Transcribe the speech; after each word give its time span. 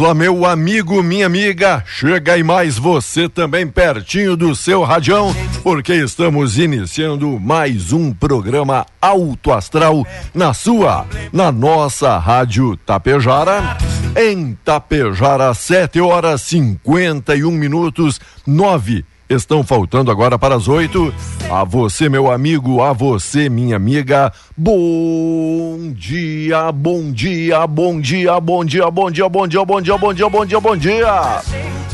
lá, 0.00 0.14
meu 0.14 0.46
amigo, 0.46 1.02
minha 1.02 1.26
amiga. 1.26 1.84
Chega 1.86 2.32
aí 2.32 2.42
mais 2.42 2.78
você 2.78 3.28
também 3.28 3.66
pertinho 3.66 4.34
do 4.36 4.56
seu 4.56 4.82
radião, 4.82 5.34
porque 5.62 5.92
estamos 5.92 6.58
iniciando 6.58 7.38
mais 7.38 7.92
um 7.92 8.12
programa 8.12 8.86
Alto 9.00 9.52
Astral 9.52 10.06
na 10.34 10.54
sua, 10.54 11.06
na 11.32 11.52
nossa 11.52 12.16
Rádio 12.18 12.76
Tapejara. 12.78 13.76
Em 14.16 14.56
Tapejara, 14.64 15.52
7 15.52 16.00
horas 16.00 16.42
51 16.42 17.50
minutos, 17.50 18.18
9 18.46 19.04
estão 19.30 19.62
faltando 19.62 20.10
agora 20.10 20.38
para 20.38 20.56
as 20.56 20.66
oito. 20.68 21.14
A 21.50 21.64
você, 21.64 22.08
meu 22.08 22.30
amigo, 22.30 22.82
a 22.82 22.92
você, 22.92 23.48
minha 23.48 23.76
amiga, 23.76 24.32
bom 24.56 25.92
dia, 25.94 26.70
bom 26.72 27.12
dia, 27.12 27.66
bom 27.66 28.00
dia, 28.00 28.40
bom 28.40 28.64
dia, 28.64 28.90
bom 28.90 29.10
dia, 29.10 29.28
bom 29.28 29.46
dia, 29.46 29.64
bom 29.64 29.80
dia, 29.80 29.96
bom 29.96 30.14
dia, 30.14 30.28
bom 30.28 30.46
dia, 30.46 30.60
bom 30.60 30.76
dia. 30.76 31.40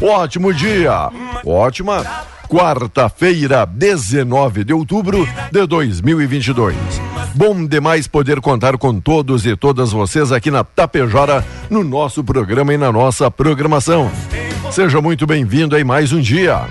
Ótimo 0.01 0.53
dia, 0.53 1.11
ótima 1.45 2.05
quarta-feira, 2.49 3.67
19 3.67 4.65
de 4.65 4.73
outubro 4.73 5.29
de 5.51 5.67
2022. 5.67 6.77
Bom 7.35 7.67
demais 7.67 8.07
poder 8.07 8.41
contar 8.41 8.79
com 8.79 8.99
todos 9.01 9.45
e 9.45 9.57
todas 9.57 9.93
vocês 9.93 10.33
aqui 10.33 10.51
na 10.51 10.65
Tapejara, 10.65 11.45
no 11.69 11.85
nosso 11.85 12.25
programa 12.25 12.73
e 12.73 12.79
na 12.79 12.91
nossa 12.91 13.31
programação. 13.31 14.11
Seja 14.71 15.01
muito 15.01 15.27
bem-vindo 15.27 15.77
aí 15.77 15.85
mais 15.85 16.13
um 16.13 16.21
dia. 16.21 16.67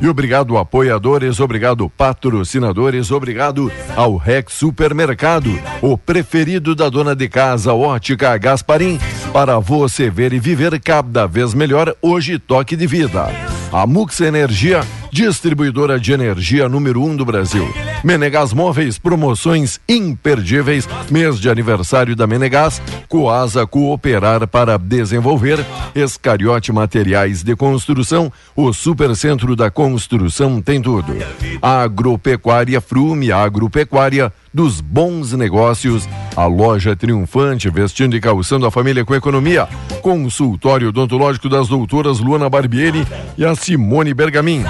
E 0.00 0.08
obrigado 0.08 0.58
apoiadores, 0.58 1.40
obrigado 1.40 1.88
patrocinadores, 1.88 3.10
obrigado 3.10 3.72
ao 3.96 4.16
Rex 4.16 4.52
Supermercado, 4.52 5.50
o 5.80 5.96
preferido 5.96 6.74
da 6.74 6.90
dona 6.90 7.16
de 7.16 7.28
casa 7.28 7.72
Ótica 7.72 8.36
Gasparim, 8.36 8.98
para 9.32 9.58
você 9.58 10.10
ver 10.10 10.34
e 10.34 10.38
viver 10.38 10.78
cada 10.80 11.26
vez 11.26 11.54
melhor 11.54 11.94
hoje 12.02 12.38
toque 12.38 12.76
de 12.76 12.86
vida. 12.86 13.26
A 13.72 13.86
Mux 13.86 14.20
Energia, 14.20 14.82
distribuidora 15.10 15.98
de 15.98 16.12
energia 16.12 16.68
número 16.68 17.02
um 17.02 17.16
do 17.16 17.24
Brasil. 17.24 17.66
Menegas 18.06 18.52
Móveis, 18.52 18.98
promoções 18.98 19.80
imperdíveis, 19.88 20.88
mês 21.10 21.40
de 21.40 21.50
aniversário 21.50 22.14
da 22.14 22.24
Menegas, 22.24 22.80
Coasa 23.08 23.66
Cooperar 23.66 24.46
para 24.46 24.78
desenvolver, 24.78 25.58
Escariote 25.92 26.70
Materiais 26.70 27.42
de 27.42 27.56
Construção, 27.56 28.32
o 28.54 28.72
Supercentro 28.72 29.56
da 29.56 29.72
Construção 29.72 30.62
tem 30.62 30.80
tudo. 30.80 31.16
Agropecuária 31.60 32.80
Frume, 32.80 33.32
agropecuária 33.32 34.32
dos 34.54 34.80
bons 34.80 35.32
negócios, 35.32 36.08
a 36.36 36.46
loja 36.46 36.94
triunfante 36.94 37.68
vestindo 37.68 38.14
e 38.14 38.20
calçando 38.20 38.66
a 38.66 38.70
família 38.70 39.04
com 39.04 39.16
economia. 39.16 39.68
Consultório 40.00 40.90
odontológico 40.90 41.48
das 41.48 41.66
doutoras 41.66 42.20
Luana 42.20 42.48
Barbieri 42.48 43.04
e 43.36 43.44
a 43.44 43.56
Simone 43.56 44.14
Bergamin. 44.14 44.62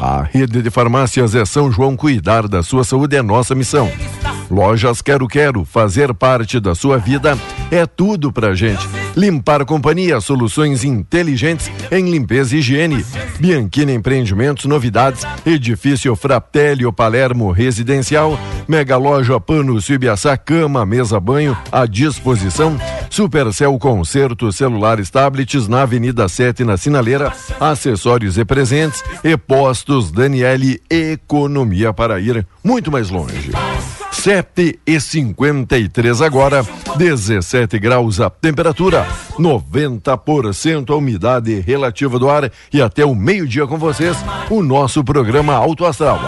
A 0.00 0.22
rede 0.22 0.62
de 0.62 0.70
farmácias 0.70 1.34
é 1.34 1.44
São 1.44 1.72
João 1.72 1.96
cuidar 1.96 2.46
da 2.46 2.62
sua 2.62 2.84
saúde 2.84 3.16
é 3.16 3.22
nossa 3.22 3.54
missão. 3.54 3.90
Lojas 4.48 5.02
Quero 5.02 5.26
Quero, 5.26 5.64
fazer 5.64 6.14
parte 6.14 6.60
da 6.60 6.74
sua 6.74 6.98
vida 6.98 7.36
é 7.70 7.84
tudo 7.84 8.32
pra 8.32 8.54
gente. 8.54 8.86
Limpar 9.16 9.64
Companhia, 9.64 10.20
soluções 10.20 10.84
inteligentes 10.84 11.70
em 11.90 12.08
limpeza 12.10 12.54
e 12.54 12.60
higiene. 12.60 13.04
Bianchini 13.40 13.92
Empreendimentos, 13.92 14.66
novidades, 14.66 15.26
edifício 15.44 16.14
Fratelli 16.14 16.90
Palermo 16.92 17.50
Residencial, 17.50 18.38
Mega 18.68 18.96
Loja 18.96 19.40
Panos 19.40 19.88
Ibiaçá, 19.88 20.36
cama, 20.36 20.86
mesa, 20.86 21.18
banho 21.18 21.56
à 21.72 21.84
disposição. 21.86 22.78
Supercel 23.10 23.78
Concerto, 23.78 24.52
celulares, 24.52 25.10
tablets 25.10 25.68
na 25.68 25.82
Avenida 25.82 26.28
7, 26.28 26.64
na 26.64 26.76
Sinaleira, 26.76 27.32
acessórios 27.60 28.38
e 28.38 28.44
presentes 28.44 29.02
e 29.24 29.36
postos 29.36 30.10
Daniele 30.10 30.80
Economia 30.90 31.92
para 31.92 32.20
ir 32.20 32.46
muito 32.62 32.90
mais 32.90 33.10
longe. 33.10 33.52
7 34.10 34.80
e 34.86 35.00
53 35.00 36.22
agora, 36.22 36.66
17 36.96 37.78
graus 37.78 38.20
a 38.20 38.28
temperatura, 38.28 39.06
90% 39.38 40.90
a 40.90 40.96
umidade 40.96 41.60
relativa 41.60 42.18
do 42.18 42.28
ar 42.28 42.50
e 42.72 42.82
até 42.82 43.04
o 43.04 43.14
meio-dia 43.14 43.66
com 43.66 43.78
vocês, 43.78 44.16
o 44.50 44.62
nosso 44.62 45.04
programa 45.04 45.54
Alto 45.54 45.84
Astral. 45.84 46.20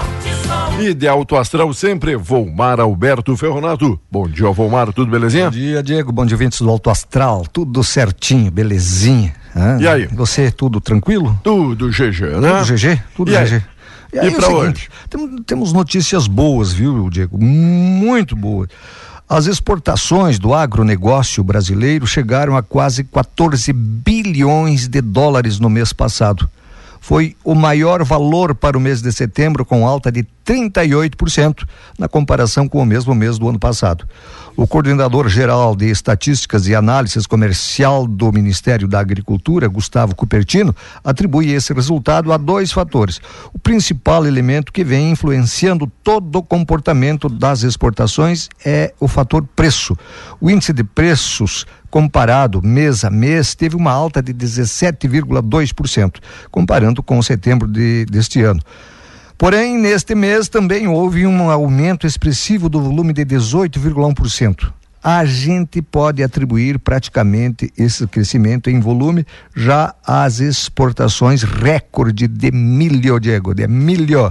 E 0.81 0.95
de 0.95 1.07
Alto 1.07 1.37
Astral 1.37 1.73
sempre, 1.75 2.17
Volmar 2.17 2.81
Alberto 2.81 3.37
Ferronato. 3.37 4.01
Bom 4.11 4.27
dia, 4.27 4.51
Volmar, 4.51 4.93
tudo 4.93 5.11
belezinha? 5.11 5.45
Bom 5.47 5.51
dia, 5.51 5.83
Diego. 5.83 6.11
Bom 6.11 6.25
dia, 6.25 6.35
ouvintes 6.35 6.61
do 6.61 6.71
Alto 6.71 6.89
Astral. 6.89 7.45
Tudo 7.53 7.85
certinho, 7.85 8.51
belezinha. 8.51 9.35
Ah, 9.55 9.77
E 9.81 9.87
aí? 9.87 10.07
Você, 10.07 10.51
tudo 10.51 10.81
tranquilo? 10.81 11.39
Tudo 11.43 11.89
GG, 11.91 12.41
né? 12.41 12.61
Tudo 12.63 12.65
GG? 12.75 13.03
Tudo 13.15 13.31
E 13.31 13.37
aí? 13.37 13.45
GG. 13.47 13.65
E 14.13 14.19
aí 14.19 14.27
é 14.27 14.31
o 14.31 14.35
pra 14.37 14.47
seguinte, 14.47 14.89
tem- 15.09 15.43
temos 15.47 15.73
notícias 15.73 16.27
boas, 16.27 16.73
viu, 16.73 17.09
Diego? 17.11 17.37
Muito 17.39 18.35
boas. 18.35 18.69
As 19.29 19.47
exportações 19.47 20.39
do 20.39 20.53
agronegócio 20.55 21.45
brasileiro 21.45 22.07
chegaram 22.07 22.57
a 22.57 22.63
quase 22.63 23.05
14 23.05 23.73
bilhões 23.73 24.89
de 24.89 25.01
dólares 25.01 25.61
no 25.61 25.69
mês 25.71 25.93
passado. 25.93 26.49
foi 27.03 27.35
o 27.43 27.55
maior 27.55 28.05
valor 28.05 28.55
para 28.55 28.77
o 28.77 28.81
mês 28.81 29.01
de 29.01 29.11
setembro, 29.11 29.65
com 29.65 29.87
alta 29.87 30.13
de 30.13 30.23
38% 30.51 31.65
na 31.97 32.09
comparação 32.09 32.69
com 32.69 32.83
o 32.83 32.85
mesmo 32.85 33.15
mês 33.15 33.39
do 33.39 33.49
ano 33.49 33.59
passado. 33.59 34.05
O 34.57 34.67
coordenador 34.67 35.29
geral 35.29 35.77
de 35.77 35.89
Estatísticas 35.89 36.67
e 36.67 36.75
Análises 36.75 37.25
Comercial 37.25 38.05
do 38.05 38.33
Ministério 38.33 38.89
da 38.89 38.99
Agricultura, 38.99 39.69
Gustavo 39.69 40.17
Cupertino, 40.17 40.75
atribui 41.05 41.53
esse 41.53 41.73
resultado 41.73 42.33
a 42.33 42.37
dois 42.37 42.73
fatores. 42.73 43.21
O 43.55 43.61
principal 43.61 44.27
elemento 44.27 44.73
que 44.73 44.83
vem 44.83 45.13
influenciando 45.13 45.87
todo 46.03 46.41
o 46.41 46.43
comportamento 46.43 47.29
das 47.29 47.63
exportações 47.63 48.49
é 48.67 48.93
o 48.99 49.07
fator 49.07 49.47
preço. 49.55 49.97
O 50.41 50.51
índice 50.51 50.73
de 50.73 50.83
preços 50.83 51.65
comparado 51.89 52.61
mês 52.61 53.05
a 53.05 53.11
mês 53.11 53.55
teve 53.55 53.77
uma 53.77 53.93
alta 53.93 54.21
de 54.21 54.35
17,2%, 54.35 56.17
comparando 56.51 57.03
com 57.05 57.23
setembro 57.23 57.69
de, 57.69 58.05
deste 58.07 58.43
ano. 58.43 58.61
Porém, 59.41 59.79
neste 59.79 60.15
mês 60.15 60.51
também 60.51 60.87
houve 60.87 61.27
um 61.27 61.49
aumento 61.49 62.07
expressivo 62.07 62.69
do 62.69 62.79
volume 62.79 63.15
de 63.15 63.25
18,1%. 63.25 64.71
A 65.03 65.25
gente 65.25 65.81
pode 65.81 66.23
atribuir 66.23 66.79
praticamente 66.79 67.73
esse 67.75 68.07
crescimento 68.07 68.69
em 68.69 68.81
volume 68.81 69.25
já 69.57 69.95
às 70.07 70.41
exportações 70.41 71.43
recorde 71.43 72.29
de 72.29 72.53
milho, 72.53 73.19
Diego, 73.19 73.55
de 73.55 73.67
milho. 73.67 74.31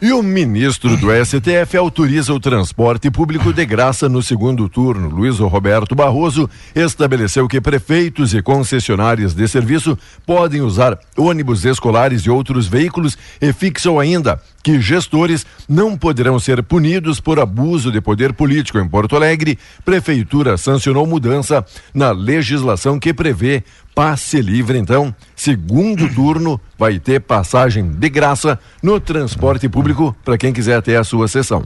E 0.00 0.12
o 0.12 0.22
ministro 0.22 0.94
do 0.98 1.06
STF 1.24 1.74
autoriza 1.74 2.34
o 2.34 2.38
transporte 2.38 3.10
público 3.10 3.50
de 3.50 3.64
graça 3.64 4.10
no 4.10 4.22
segundo 4.22 4.68
turno. 4.68 5.08
Luiz 5.08 5.38
Roberto 5.38 5.94
Barroso 5.94 6.50
estabeleceu 6.74 7.48
que 7.48 7.62
prefeitos 7.62 8.34
e 8.34 8.42
concessionárias 8.42 9.32
de 9.32 9.48
serviço 9.48 9.98
podem 10.26 10.60
usar 10.60 10.98
ônibus 11.16 11.64
escolares 11.64 12.22
e 12.22 12.30
outros 12.30 12.66
veículos 12.66 13.16
e 13.40 13.54
fixou 13.54 13.98
ainda 13.98 14.38
que 14.62 14.78
gestores 14.80 15.46
não 15.66 15.96
poderão 15.96 16.38
ser 16.38 16.62
punidos 16.62 17.18
por 17.18 17.40
abuso 17.40 17.90
de 17.90 18.00
poder 18.00 18.34
político 18.34 18.78
em 18.78 18.86
Porto 18.86 19.16
Alegre. 19.16 19.58
Prefeitura 19.82 20.58
sancionou 20.58 21.06
mudança 21.06 21.64
na 21.94 22.10
legislação 22.10 22.98
que 22.98 23.14
prevê 23.14 23.62
passe 23.96 24.42
livre, 24.42 24.76
então, 24.76 25.14
segundo 25.34 26.06
turno, 26.14 26.60
vai 26.78 26.98
ter 26.98 27.18
passagem 27.18 27.88
de 27.88 28.10
graça 28.10 28.60
no 28.82 29.00
transporte 29.00 29.70
público 29.70 30.14
para 30.22 30.36
quem 30.36 30.52
quiser 30.52 30.82
ter 30.82 30.96
a 30.96 31.02
sua 31.02 31.26
sessão. 31.28 31.64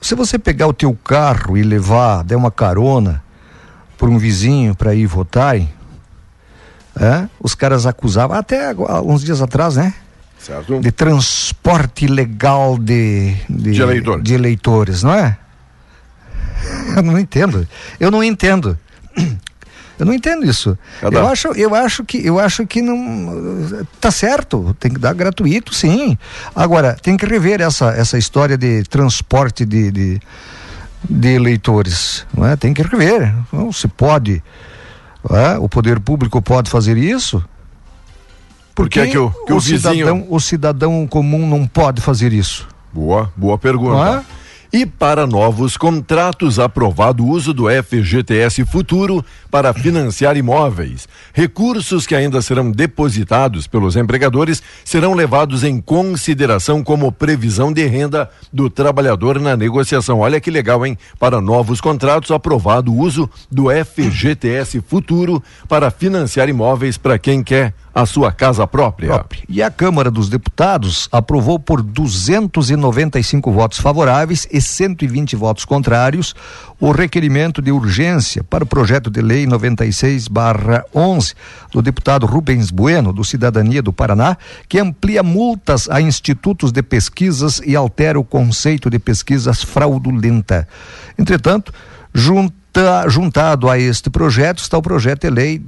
Se 0.00 0.14
você 0.14 0.38
pegar 0.38 0.68
o 0.68 0.72
teu 0.72 0.94
carro 0.94 1.56
e 1.58 1.62
levar, 1.64 2.22
der 2.22 2.36
uma 2.36 2.52
carona 2.52 3.20
por 3.98 4.08
um 4.08 4.16
vizinho 4.16 4.76
para 4.76 4.94
ir 4.94 5.06
votar, 5.06 5.56
é, 5.56 7.28
os 7.40 7.52
caras 7.52 7.84
acusavam, 7.84 8.36
até 8.36 8.72
uns 9.04 9.24
dias 9.24 9.42
atrás, 9.42 9.74
né? 9.74 9.92
Certo. 10.38 10.78
De 10.78 10.92
transporte 10.92 12.04
ilegal 12.04 12.78
de, 12.78 13.34
de, 13.50 13.72
de, 13.72 13.82
eleitor. 13.82 14.22
de 14.22 14.34
eleitores, 14.34 15.02
não 15.02 15.14
é? 15.14 15.36
Eu 16.94 17.02
não 17.02 17.18
entendo. 17.18 17.66
Eu 17.98 18.10
não 18.12 18.22
entendo. 18.22 18.78
Eu 20.02 20.06
não 20.06 20.12
entendo 20.12 20.44
isso. 20.44 20.76
Eu 21.00 21.28
acho, 21.28 21.48
eu 21.54 21.74
acho 21.76 22.04
que 22.04 22.26
eu 22.26 22.40
acho 22.40 22.66
que 22.66 22.82
não 22.82 23.86
tá 24.00 24.10
certo, 24.10 24.74
tem 24.80 24.92
que 24.92 24.98
dar 24.98 25.14
gratuito, 25.14 25.72
sim. 25.72 26.18
Agora, 26.56 26.96
tem 27.00 27.16
que 27.16 27.24
rever 27.24 27.60
essa 27.60 27.90
essa 27.90 28.18
história 28.18 28.58
de 28.58 28.82
transporte 28.82 29.64
de, 29.64 29.92
de, 29.92 30.20
de 31.08 31.28
eleitores, 31.28 32.26
não 32.36 32.44
é? 32.44 32.56
Tem 32.56 32.74
que 32.74 32.82
rever. 32.82 33.32
Não 33.52 33.70
se 33.70 33.86
pode, 33.86 34.42
é? 35.30 35.56
o 35.56 35.68
poder 35.68 36.00
público 36.00 36.42
pode 36.42 36.68
fazer 36.68 36.96
isso? 36.96 37.40
Por 38.74 38.88
que, 38.88 39.06
que, 39.06 39.18
o, 39.18 39.30
que 39.30 39.52
o, 39.52 39.56
o 39.56 39.60
vizinho... 39.60 39.78
cidadão, 39.78 40.26
o 40.28 40.40
cidadão 40.40 41.06
comum 41.06 41.48
não 41.48 41.64
pode 41.64 42.00
fazer 42.00 42.32
isso? 42.32 42.66
Boa, 42.92 43.32
boa 43.36 43.56
pergunta. 43.56 44.24
E 44.74 44.86
para 44.86 45.26
novos 45.26 45.76
contratos, 45.76 46.58
aprovado 46.58 47.22
o 47.22 47.28
uso 47.28 47.52
do 47.52 47.64
FGTS 47.68 48.64
Futuro 48.64 49.22
para 49.50 49.74
financiar 49.74 50.34
imóveis. 50.34 51.06
Recursos 51.34 52.06
que 52.06 52.14
ainda 52.14 52.40
serão 52.40 52.70
depositados 52.70 53.66
pelos 53.66 53.96
empregadores 53.96 54.62
serão 54.82 55.12
levados 55.12 55.62
em 55.62 55.78
consideração 55.78 56.82
como 56.82 57.12
previsão 57.12 57.70
de 57.70 57.84
renda 57.86 58.30
do 58.50 58.70
trabalhador 58.70 59.38
na 59.38 59.58
negociação. 59.58 60.20
Olha 60.20 60.40
que 60.40 60.50
legal, 60.50 60.86
hein? 60.86 60.96
Para 61.18 61.38
novos 61.38 61.78
contratos, 61.78 62.30
aprovado 62.30 62.90
o 62.90 62.98
uso 62.98 63.28
do 63.50 63.66
FGTS 63.68 64.80
Futuro 64.80 65.42
para 65.68 65.90
financiar 65.90 66.48
imóveis 66.48 66.96
para 66.96 67.18
quem 67.18 67.42
quer 67.42 67.74
a 67.94 68.06
sua 68.06 68.32
casa 68.32 68.66
própria. 68.66 69.08
própria. 69.08 69.44
E 69.48 69.62
a 69.62 69.70
Câmara 69.70 70.10
dos 70.10 70.28
Deputados 70.28 71.08
aprovou 71.12 71.58
por 71.58 71.82
295 71.82 73.52
votos 73.52 73.78
favoráveis 73.78 74.46
e 74.50 74.60
120 74.60 75.36
votos 75.36 75.64
contrários 75.64 76.34
o 76.80 76.90
requerimento 76.90 77.62
de 77.62 77.70
urgência 77.70 78.42
para 78.42 78.64
o 78.64 78.66
projeto 78.66 79.10
de 79.10 79.20
lei 79.22 79.46
96/11 79.46 81.34
do 81.70 81.80
deputado 81.80 82.26
Rubens 82.26 82.70
Bueno 82.70 83.12
do 83.12 83.24
Cidadania 83.24 83.82
do 83.82 83.92
Paraná, 83.92 84.36
que 84.68 84.78
amplia 84.80 85.22
multas 85.22 85.88
a 85.88 86.00
institutos 86.00 86.72
de 86.72 86.82
pesquisas 86.82 87.60
e 87.64 87.76
altera 87.76 88.18
o 88.18 88.24
conceito 88.24 88.90
de 88.90 88.98
pesquisas 88.98 89.62
fraudulenta. 89.62 90.66
Entretanto, 91.16 91.72
juntado 93.08 93.70
a 93.70 93.78
este 93.78 94.10
projeto 94.10 94.58
está 94.58 94.76
o 94.76 94.82
projeto 94.82 95.20
de 95.20 95.30
lei 95.30 95.62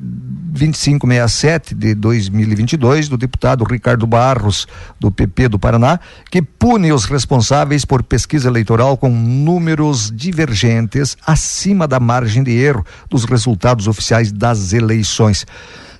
2567 0.54 1.74
de 1.74 1.94
2022 1.96 3.08
do 3.08 3.16
deputado 3.16 3.64
Ricardo 3.64 4.06
Barros 4.06 4.68
do 5.00 5.10
PP 5.10 5.48
do 5.48 5.58
Paraná, 5.58 5.98
que 6.30 6.40
pune 6.40 6.92
os 6.92 7.06
responsáveis 7.06 7.84
por 7.84 8.04
pesquisa 8.04 8.48
eleitoral 8.48 8.96
com 8.96 9.10
números 9.10 10.12
divergentes 10.14 11.16
acima 11.26 11.88
da 11.88 11.98
margem 11.98 12.44
de 12.44 12.52
erro 12.52 12.86
dos 13.10 13.24
resultados 13.24 13.88
oficiais 13.88 14.30
das 14.30 14.72
eleições. 14.72 15.44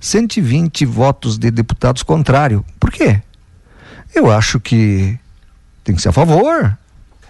120 0.01 0.87
votos 0.87 1.37
de 1.37 1.51
deputados 1.51 2.05
contrário. 2.05 2.65
Por 2.79 2.93
quê? 2.93 3.21
Eu 4.15 4.31
acho 4.31 4.61
que 4.61 5.19
tem 5.83 5.97
que 5.97 6.01
ser 6.03 6.11
a 6.11 6.12
favor. 6.12 6.79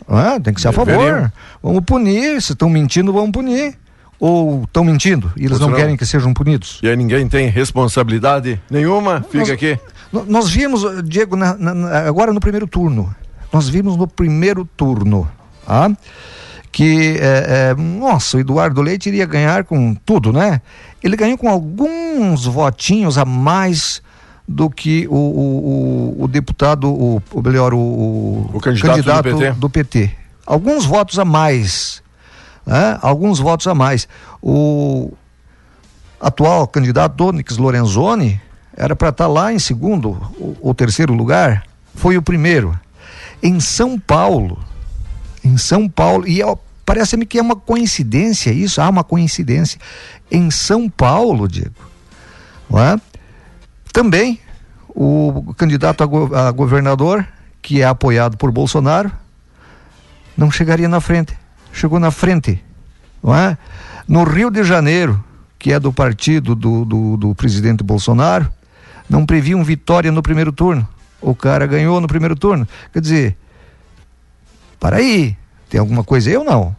Ah, 0.06 0.38
tem 0.38 0.52
que 0.52 0.60
ser 0.60 0.68
a 0.68 0.72
favor. 0.72 1.32
Vamos 1.62 1.84
punir. 1.84 2.42
Se 2.42 2.52
estão 2.52 2.68
mentindo, 2.68 3.14
vamos 3.14 3.30
punir. 3.30 3.78
Ou 4.26 4.62
estão 4.64 4.82
mentindo 4.82 5.30
e 5.36 5.44
eles 5.44 5.60
não, 5.60 5.68
não 5.68 5.76
querem 5.76 5.98
que 5.98 6.06
sejam 6.06 6.32
punidos. 6.32 6.80
E 6.82 6.88
aí 6.88 6.96
ninguém 6.96 7.28
tem 7.28 7.50
responsabilidade 7.50 8.58
nenhuma? 8.70 9.20
Fica 9.20 9.40
nós, 9.40 9.50
aqui. 9.50 9.78
Nós 10.26 10.48
vimos, 10.48 10.82
Diego, 11.04 11.36
na, 11.36 11.54
na, 11.54 11.98
agora 12.08 12.32
no 12.32 12.40
primeiro 12.40 12.66
turno. 12.66 13.14
Nós 13.52 13.68
vimos 13.68 13.98
no 13.98 14.08
primeiro 14.08 14.64
turno. 14.64 15.30
Ah, 15.68 15.90
que, 16.72 17.18
é, 17.20 17.72
é, 17.72 17.74
nossa, 17.74 18.38
o 18.38 18.40
Eduardo 18.40 18.80
Leite 18.80 19.10
iria 19.10 19.26
ganhar 19.26 19.64
com 19.64 19.94
tudo, 19.94 20.32
né? 20.32 20.62
Ele 21.02 21.16
ganhou 21.16 21.36
com 21.36 21.50
alguns 21.50 22.46
votinhos 22.46 23.18
a 23.18 23.26
mais 23.26 24.00
do 24.48 24.70
que 24.70 25.06
o, 25.08 25.14
o, 25.14 26.16
o, 26.18 26.24
o 26.24 26.28
deputado, 26.28 26.88
o, 26.88 27.22
o 27.30 27.42
melhor, 27.42 27.74
o, 27.74 28.50
o 28.54 28.58
candidato, 28.58 28.90
candidato 28.96 29.30
do, 29.30 29.38
PT. 29.38 29.52
do, 29.52 29.68
PT. 29.68 30.10
Alguns 30.46 30.86
votos 30.86 31.18
a 31.18 31.26
mais. 31.26 32.02
Né? 32.66 32.98
Alguns 33.02 33.38
votos 33.38 33.66
a 33.66 33.74
mais. 33.74 34.08
O 34.42 35.12
atual 36.20 36.66
candidato 36.66 37.16
Donix 37.16 37.56
Lorenzoni 37.58 38.40
era 38.76 38.96
para 38.96 39.10
estar 39.10 39.24
tá 39.24 39.30
lá 39.30 39.52
em 39.52 39.58
segundo 39.58 40.20
ou 40.60 40.74
terceiro 40.74 41.12
lugar, 41.12 41.64
foi 41.94 42.16
o 42.16 42.22
primeiro. 42.22 42.78
Em 43.42 43.60
São 43.60 43.98
Paulo, 43.98 44.58
em 45.44 45.56
São 45.56 45.88
Paulo, 45.88 46.26
e 46.26 46.40
parece-me 46.84 47.26
que 47.26 47.38
é 47.38 47.42
uma 47.42 47.56
coincidência 47.56 48.50
isso, 48.50 48.80
há 48.80 48.88
uma 48.88 49.04
coincidência. 49.04 49.78
Em 50.30 50.50
São 50.50 50.88
Paulo, 50.88 51.46
Diego, 51.46 51.74
é? 52.72 52.98
Também 53.92 54.40
o 54.88 55.54
candidato 55.56 56.02
a, 56.02 56.06
go 56.06 56.34
a 56.34 56.50
governador, 56.50 57.26
que 57.60 57.80
é 57.80 57.84
apoiado 57.84 58.36
por 58.36 58.50
Bolsonaro, 58.50 59.10
não 60.36 60.50
chegaria 60.50 60.88
na 60.88 61.00
frente. 61.00 61.36
Chegou 61.74 61.98
na 61.98 62.10
frente. 62.10 62.64
Não 63.22 63.34
é? 63.34 63.58
No 64.06 64.22
Rio 64.22 64.50
de 64.50 64.62
Janeiro, 64.62 65.22
que 65.58 65.72
é 65.72 65.80
do 65.80 65.92
partido 65.92 66.54
do, 66.54 66.84
do, 66.84 67.16
do 67.16 67.34
presidente 67.34 67.82
Bolsonaro, 67.82 68.50
não 69.10 69.26
previam 69.26 69.62
vitória 69.64 70.10
no 70.12 70.22
primeiro 70.22 70.52
turno. 70.52 70.86
O 71.20 71.34
cara 71.34 71.66
ganhou 71.66 72.00
no 72.00 72.06
primeiro 72.06 72.36
turno. 72.36 72.66
Quer 72.92 73.00
dizer, 73.00 73.36
para 74.78 74.96
aí, 74.96 75.36
tem 75.68 75.80
alguma 75.80 76.04
coisa 76.04 76.38
ou 76.38 76.44
não? 76.44 76.76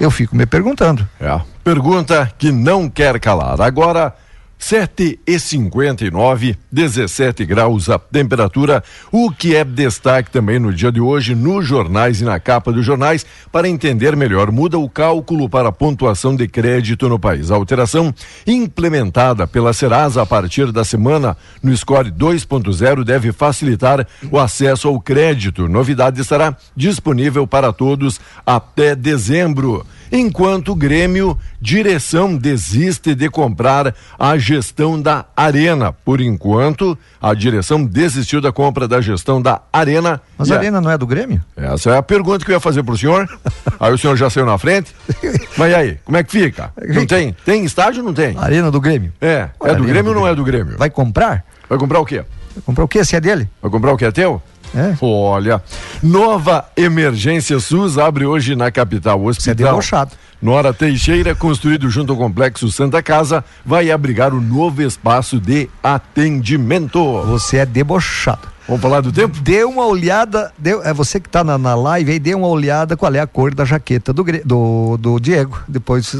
Eu 0.00 0.10
fico 0.10 0.34
me 0.34 0.46
perguntando. 0.46 1.06
É, 1.20 1.40
pergunta 1.62 2.32
que 2.38 2.50
não 2.50 2.88
quer 2.88 3.18
calar. 3.20 3.60
Agora, 3.60 4.14
Sete 4.58 5.20
e 5.24 5.38
cinquenta 5.38 6.04
e 6.04 6.10
nove, 6.10 6.58
17 6.72 7.44
graus 7.46 7.88
a 7.88 7.96
temperatura, 7.96 8.82
o 9.12 9.30
que 9.30 9.54
é 9.54 9.64
destaque 9.64 10.32
também 10.32 10.58
no 10.58 10.74
dia 10.74 10.90
de 10.90 11.00
hoje 11.00 11.32
nos 11.32 11.64
jornais 11.64 12.20
e 12.20 12.24
na 12.24 12.40
capa 12.40 12.72
dos 12.72 12.84
jornais, 12.84 13.24
para 13.52 13.68
entender 13.68 14.16
melhor, 14.16 14.50
muda 14.50 14.76
o 14.76 14.90
cálculo 14.90 15.48
para 15.48 15.68
a 15.68 15.72
pontuação 15.72 16.34
de 16.34 16.48
crédito 16.48 17.08
no 17.08 17.20
país. 17.20 17.52
A 17.52 17.54
alteração 17.54 18.12
implementada 18.44 19.46
pela 19.46 19.72
Serasa 19.72 20.22
a 20.22 20.26
partir 20.26 20.72
da 20.72 20.84
semana 20.84 21.36
no 21.62 21.74
Score 21.76 22.10
2.0 22.10 23.04
deve 23.04 23.30
facilitar 23.30 24.04
o 24.28 24.40
acesso 24.40 24.88
ao 24.88 25.00
crédito. 25.00 25.68
Novidade 25.68 26.20
estará 26.20 26.56
disponível 26.76 27.46
para 27.46 27.72
todos 27.72 28.20
até 28.44 28.96
dezembro 28.96 29.86
enquanto 30.10 30.72
o 30.72 30.74
Grêmio 30.74 31.38
direção 31.60 32.36
desiste 32.36 33.14
de 33.14 33.28
comprar 33.28 33.94
a 34.18 34.38
gestão 34.38 35.00
da 35.00 35.24
Arena. 35.36 35.92
Por 35.92 36.20
enquanto, 36.20 36.96
a 37.20 37.34
direção 37.34 37.84
desistiu 37.84 38.40
da 38.40 38.52
compra 38.52 38.86
da 38.86 39.00
gestão 39.00 39.40
da 39.40 39.60
Arena. 39.72 40.20
Mas 40.36 40.50
a 40.50 40.56
Arena 40.56 40.80
não 40.80 40.90
é 40.90 40.98
do 40.98 41.06
Grêmio? 41.06 41.42
Essa 41.56 41.90
é 41.90 41.96
a 41.96 42.02
pergunta 42.02 42.44
que 42.44 42.50
eu 42.50 42.54
ia 42.54 42.60
fazer 42.60 42.82
pro 42.82 42.96
senhor. 42.96 43.28
aí 43.78 43.92
o 43.92 43.98
senhor 43.98 44.16
já 44.16 44.30
saiu 44.30 44.46
na 44.46 44.58
frente. 44.58 44.94
Mas 45.56 45.72
e 45.72 45.74
aí, 45.74 45.98
como 46.04 46.16
é 46.16 46.22
que 46.22 46.30
fica? 46.30 46.72
Não 46.94 47.04
tem? 47.06 47.34
Tem 47.44 47.64
estádio 47.64 48.00
ou 48.00 48.06
não 48.06 48.14
tem? 48.14 48.36
Arena 48.38 48.70
do 48.70 48.80
Grêmio. 48.80 49.12
É. 49.20 49.48
é 49.64 49.74
do 49.74 49.84
Grêmio 49.84 50.12
ou 50.12 50.20
não 50.20 50.26
é 50.26 50.34
do 50.34 50.44
Grêmio? 50.44 50.76
Vai 50.78 50.90
comprar? 50.90 51.44
Vai 51.68 51.78
comprar 51.78 52.00
o 52.00 52.06
quê? 52.06 52.24
Vai 52.54 52.62
comprar 52.64 52.84
o 52.84 52.88
quê? 52.88 53.04
Se 53.04 53.14
é 53.16 53.20
dele? 53.20 53.48
Vai 53.60 53.70
comprar 53.70 53.92
o 53.92 53.96
que 53.96 54.04
é 54.04 54.10
teu? 54.10 54.42
É. 54.74 54.94
Olha, 55.00 55.62
nova 56.02 56.64
emergência 56.76 57.58
SUS 57.58 57.98
abre 57.98 58.26
hoje 58.26 58.54
na 58.54 58.70
capital. 58.70 59.20
O 59.20 59.26
hospital. 59.28 59.44
Você 59.44 59.50
é 59.50 59.54
debochado. 59.54 60.12
Nora 60.40 60.72
Teixeira, 60.72 61.34
construído 61.34 61.90
junto 61.90 62.12
ao 62.12 62.18
Complexo 62.18 62.70
Santa 62.70 63.02
Casa, 63.02 63.44
vai 63.66 63.90
abrigar 63.90 64.32
o 64.32 64.40
novo 64.40 64.82
espaço 64.82 65.40
de 65.40 65.68
atendimento. 65.82 67.22
Você 67.22 67.56
é 67.56 67.66
debochado. 67.66 68.46
Vamos 68.68 68.82
falar 68.82 69.00
do 69.00 69.10
tempo? 69.10 69.40
Dê 69.40 69.64
uma 69.64 69.86
olhada, 69.86 70.52
é 70.84 70.92
você 70.92 71.18
que 71.18 71.26
está 71.26 71.42
na, 71.42 71.56
na 71.56 71.74
live 71.74 72.12
aí, 72.12 72.18
dê 72.18 72.34
uma 72.34 72.46
olhada 72.46 72.96
qual 72.96 73.12
é 73.14 73.18
a 73.18 73.26
cor 73.26 73.54
da 73.54 73.64
jaqueta 73.64 74.12
do, 74.12 74.22
do, 74.44 74.96
do 74.98 75.18
Diego. 75.18 75.58
Depois 75.66 76.14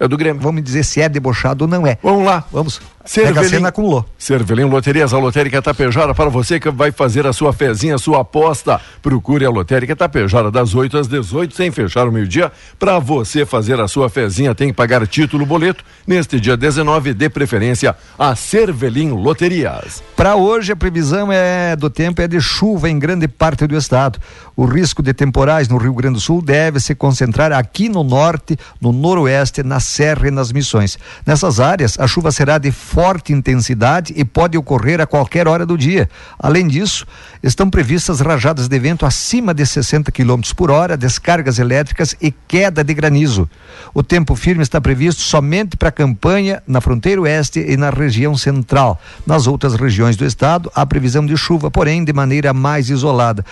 é 0.00 0.06
do 0.06 0.16
Grêmio. 0.16 0.40
Vamos 0.40 0.62
dizer 0.62 0.84
se 0.84 1.00
é 1.00 1.08
debochado 1.08 1.64
ou 1.64 1.68
não 1.68 1.86
é. 1.86 1.98
Vamos 2.02 2.24
lá. 2.24 2.44
Vamos. 2.52 2.80
Cervelim 3.08 3.64
acumulou. 3.64 4.04
Cervelim 4.18 4.64
Loterias, 4.64 5.14
a 5.14 5.18
lotérica 5.18 5.62
Tapejara 5.62 6.14
para 6.14 6.28
você 6.28 6.60
que 6.60 6.68
vai 6.68 6.92
fazer 6.92 7.26
a 7.26 7.32
sua 7.32 7.54
fezinha, 7.54 7.94
a 7.94 7.98
sua 7.98 8.20
aposta. 8.20 8.78
Procure 9.00 9.46
a 9.46 9.50
lotérica 9.50 9.96
Tapejara 9.96 10.50
das 10.50 10.74
8 10.74 10.98
às 10.98 11.08
18, 11.08 11.56
sem 11.56 11.70
fechar 11.70 12.06
o 12.06 12.12
meio-dia. 12.12 12.52
Para 12.78 12.98
você 12.98 13.46
fazer 13.46 13.80
a 13.80 13.88
sua 13.88 14.10
fezinha, 14.10 14.54
tem 14.54 14.68
que 14.68 14.74
pagar 14.74 15.06
título 15.06 15.46
boleto. 15.46 15.82
Neste 16.06 16.38
dia 16.38 16.54
19, 16.54 17.14
de 17.14 17.30
preferência, 17.30 17.96
a 18.18 18.36
Cervelim 18.36 19.12
Loterias. 19.12 20.02
Para 20.14 20.36
hoje, 20.36 20.72
a 20.72 20.76
previsão 20.76 21.32
é 21.32 21.74
do 21.76 21.88
tempo 21.88 22.20
é 22.20 22.28
de 22.28 22.42
chuva 22.42 22.90
em 22.90 22.98
grande 22.98 23.26
parte 23.26 23.66
do 23.66 23.74
estado. 23.74 24.18
O 24.58 24.64
risco 24.64 25.04
de 25.04 25.14
temporais 25.14 25.68
no 25.68 25.76
Rio 25.76 25.94
Grande 25.94 26.14
do 26.14 26.20
Sul 26.20 26.42
deve 26.42 26.80
se 26.80 26.92
concentrar 26.92 27.52
aqui 27.52 27.88
no 27.88 28.02
norte, 28.02 28.58
no 28.80 28.92
noroeste, 28.92 29.62
na 29.62 29.78
Serra 29.78 30.26
e 30.26 30.30
nas 30.32 30.50
Missões. 30.50 30.98
Nessas 31.24 31.60
áreas, 31.60 31.96
a 31.96 32.08
chuva 32.08 32.32
será 32.32 32.58
de 32.58 32.72
forte 32.72 33.32
intensidade 33.32 34.12
e 34.16 34.24
pode 34.24 34.58
ocorrer 34.58 35.00
a 35.00 35.06
qualquer 35.06 35.46
hora 35.46 35.64
do 35.64 35.78
dia. 35.78 36.10
Além 36.36 36.66
disso, 36.66 37.06
estão 37.40 37.70
previstas 37.70 38.18
rajadas 38.18 38.66
de 38.66 38.78
vento 38.80 39.06
acima 39.06 39.54
de 39.54 39.64
60 39.64 40.10
km 40.10 40.40
por 40.56 40.72
hora, 40.72 40.96
descargas 40.96 41.60
elétricas 41.60 42.16
e 42.20 42.32
queda 42.32 42.82
de 42.82 42.92
granizo. 42.92 43.48
O 43.94 44.02
tempo 44.02 44.34
firme 44.34 44.64
está 44.64 44.80
previsto 44.80 45.20
somente 45.20 45.76
para 45.76 45.90
a 45.90 45.92
campanha 45.92 46.64
na 46.66 46.80
fronteira 46.80 47.20
oeste 47.20 47.60
e 47.60 47.76
na 47.76 47.90
região 47.90 48.36
central. 48.36 49.00
Nas 49.24 49.46
outras 49.46 49.76
regiões 49.76 50.16
do 50.16 50.24
estado, 50.24 50.68
há 50.74 50.84
previsão 50.84 51.24
de 51.24 51.36
chuva, 51.36 51.70
porém 51.70 52.02
de 52.02 52.12
maneira 52.12 52.52
mais 52.52 52.90
isolada. 52.90 53.44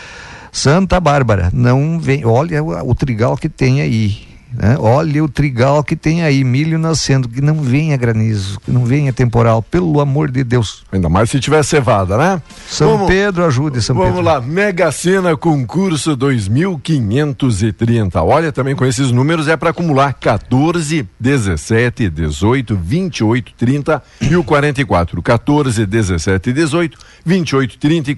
Santa 0.57 0.99
Bárbara, 0.99 1.51
não 1.53 2.01
vem, 2.01 2.25
olha 2.25 2.65
o, 2.65 2.91
o 2.91 2.95
trigal 2.95 3.37
que 3.37 3.47
tem 3.47 3.83
aí. 3.83 4.27
Né? 4.55 4.75
Olha 4.79 5.23
o 5.23 5.29
trigal 5.29 5.85
que 5.85 5.95
tem 5.95 6.23
aí, 6.23 6.43
milho 6.43 6.79
nascendo, 6.79 7.29
que 7.29 7.43
não 7.43 7.57
venha 7.57 7.95
granizo, 7.95 8.59
que 8.61 8.71
não 8.71 8.87
venha 8.87 9.13
temporal, 9.13 9.61
pelo 9.61 10.01
amor 10.01 10.31
de 10.31 10.43
Deus. 10.43 10.83
Ainda 10.91 11.11
mais 11.11 11.29
se 11.29 11.39
tiver 11.41 11.63
cevada, 11.63 12.17
né? 12.17 12.41
São 12.67 12.93
vamos, 12.93 13.07
Pedro 13.07 13.45
ajude, 13.45 13.83
São 13.83 13.95
vamos 13.95 14.13
Pedro. 14.13 14.25
Vamos 14.25 14.41
lá, 14.41 14.43
Mega 14.55 14.91
Sena 14.91 15.37
concurso 15.37 16.17
2530. 16.17 18.23
Olha, 18.23 18.51
também 18.51 18.75
com 18.75 18.87
esses 18.87 19.13
números 19.13 19.49
é 19.49 19.59
para 19.59 19.69
acumular 19.71 20.15
14, 20.15 21.07
17, 21.21 22.09
18, 22.09 22.75
28, 22.75 23.53
30 23.55 24.03
e 24.23 24.37
o 24.37 24.43
44. 24.43 25.21
14, 25.21 25.85
17, 25.85 26.51
18, 26.51 26.99
28, 27.27 27.79
30 27.79 28.11
e 28.11 28.15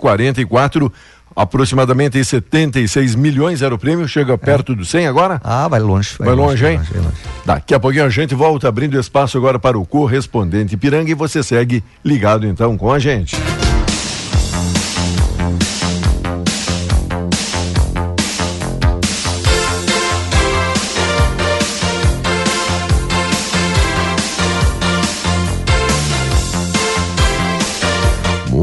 44 0.46 0.92
aproximadamente 1.34 2.22
76 2.22 3.14
milhões 3.14 3.62
era 3.62 3.74
o 3.74 3.78
prêmio, 3.78 4.08
chega 4.08 4.36
perto 4.36 4.72
é. 4.72 4.74
do 4.74 4.84
100 4.84 5.06
agora? 5.06 5.40
Ah, 5.44 5.68
vai 5.68 5.80
longe. 5.80 6.16
Vai, 6.18 6.28
vai 6.28 6.36
longe, 6.36 6.64
longe, 6.64 6.66
hein? 6.66 6.80
Vai 6.90 7.02
longe, 7.02 7.16
Daqui 7.44 7.74
a 7.74 7.80
pouquinho 7.80 8.04
a 8.04 8.10
gente 8.10 8.34
volta 8.34 8.68
abrindo 8.68 8.98
espaço 8.98 9.38
agora 9.38 9.58
para 9.58 9.78
o 9.78 9.86
correspondente 9.86 10.76
Piranga 10.76 11.10
e 11.10 11.14
você 11.14 11.42
segue 11.42 11.82
ligado 12.04 12.46
então 12.46 12.76
com 12.76 12.92
a 12.92 12.98
gente. 12.98 13.36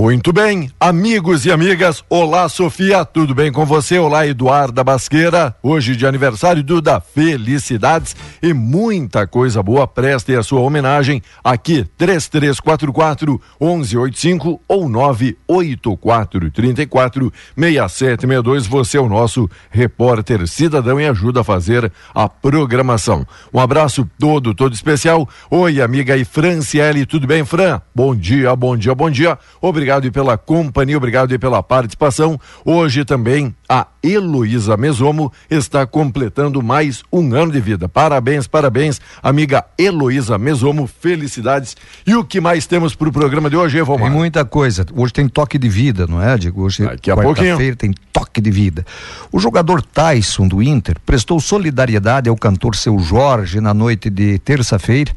Muito 0.06 0.32
bem, 0.32 0.70
amigos 0.80 1.48
e 1.48 1.52
amigas, 1.52 2.04
olá 2.08 2.48
Sofia, 2.48 3.04
tudo 3.04 3.34
bem 3.34 3.52
com 3.52 3.66
você? 3.66 3.98
Olá 3.98 4.28
Eduarda 4.28 4.84
Basqueira, 4.84 5.56
hoje 5.64 5.96
de 5.96 6.06
aniversário 6.06 6.62
Duda, 6.62 7.00
felicidades 7.02 8.16
e 8.40 8.54
muita 8.54 9.26
coisa 9.26 9.64
boa, 9.64 9.88
preste 9.88 10.36
a 10.36 10.44
sua 10.44 10.60
homenagem 10.60 11.24
aqui, 11.44 11.84
3344 11.98 13.42
1185 13.60 14.62
ou 14.68 14.88
984 14.88 16.52
34 16.52 17.34
6762, 17.58 18.68
você 18.68 19.00
é 19.00 19.02
o 19.02 19.10
nosso 19.10 19.50
repórter 19.72 20.48
cidadão 20.48 21.02
e 21.02 21.08
ajuda 21.08 21.42
a 21.42 21.44
fazer 21.44 21.92
a 22.14 22.30
programação. 22.30 23.26
Um 23.52 23.60
abraço 23.60 24.08
todo, 24.20 24.54
todo 24.54 24.76
especial, 24.76 25.28
oi 25.50 25.82
amiga 25.82 26.16
e 26.16 26.24
Franciele, 26.24 27.08
tudo 27.08 27.26
bem 27.26 27.44
Fran? 27.44 27.82
Bom 27.96 28.16
dia, 28.16 28.56
bom 28.56 28.78
dia, 28.78 28.94
bom 28.94 29.10
dia, 29.10 29.40
obrigado 29.60 29.95
obrigado 29.96 30.12
pela 30.12 30.38
companhia, 30.38 30.98
obrigado 30.98 31.40
pela 31.40 31.64
participação. 31.64 32.40
Hoje 32.64 33.06
também 33.06 33.56
a 33.68 33.88
Heloísa 34.04 34.78
Mesomo 34.78 35.32
está 35.50 35.86
completando 35.86 36.62
mais 36.62 37.04
um 37.12 37.34
ano 37.34 37.52
de 37.52 37.60
vida. 37.60 37.88
Parabéns, 37.88 38.48
parabéns, 38.48 39.00
amiga 39.24 39.64
Heloísa 39.78 40.38
Mesomo, 40.38 40.88
felicidades. 40.88 41.76
E 42.06 42.16
o 42.16 42.24
que 42.24 42.42
mais 42.42 42.68
temos 42.68 42.96
para 42.96 43.10
o 43.10 43.12
programa 43.12 43.50
de 43.50 43.56
hoje, 43.56 43.78
Evomar? 43.78 44.10
Tem 44.10 44.18
muita 44.18 44.44
coisa. 44.46 44.86
Hoje 44.94 45.14
tem 45.14 45.28
toque 45.28 45.58
de 45.58 45.70
vida, 45.70 46.06
não 46.08 46.22
é, 46.22 46.38
Diego? 46.38 46.64
Hoje, 46.64 46.84
Daqui 46.84 47.10
a 47.10 47.16
pouquinho. 47.16 47.76
tem 47.76 47.94
toque 48.12 48.42
de 48.42 48.52
vida. 48.52 48.86
O 49.32 49.40
jogador 49.40 49.82
Tyson 49.82 50.48
do 50.48 50.62
Inter 50.62 50.98
prestou 51.06 51.40
solidariedade 51.40 52.30
ao 52.30 52.36
cantor 52.36 52.76
Seu 52.76 53.00
Jorge 53.00 53.62
na 53.62 53.74
noite 53.74 54.10
de 54.10 54.40
terça-feira 54.40 55.12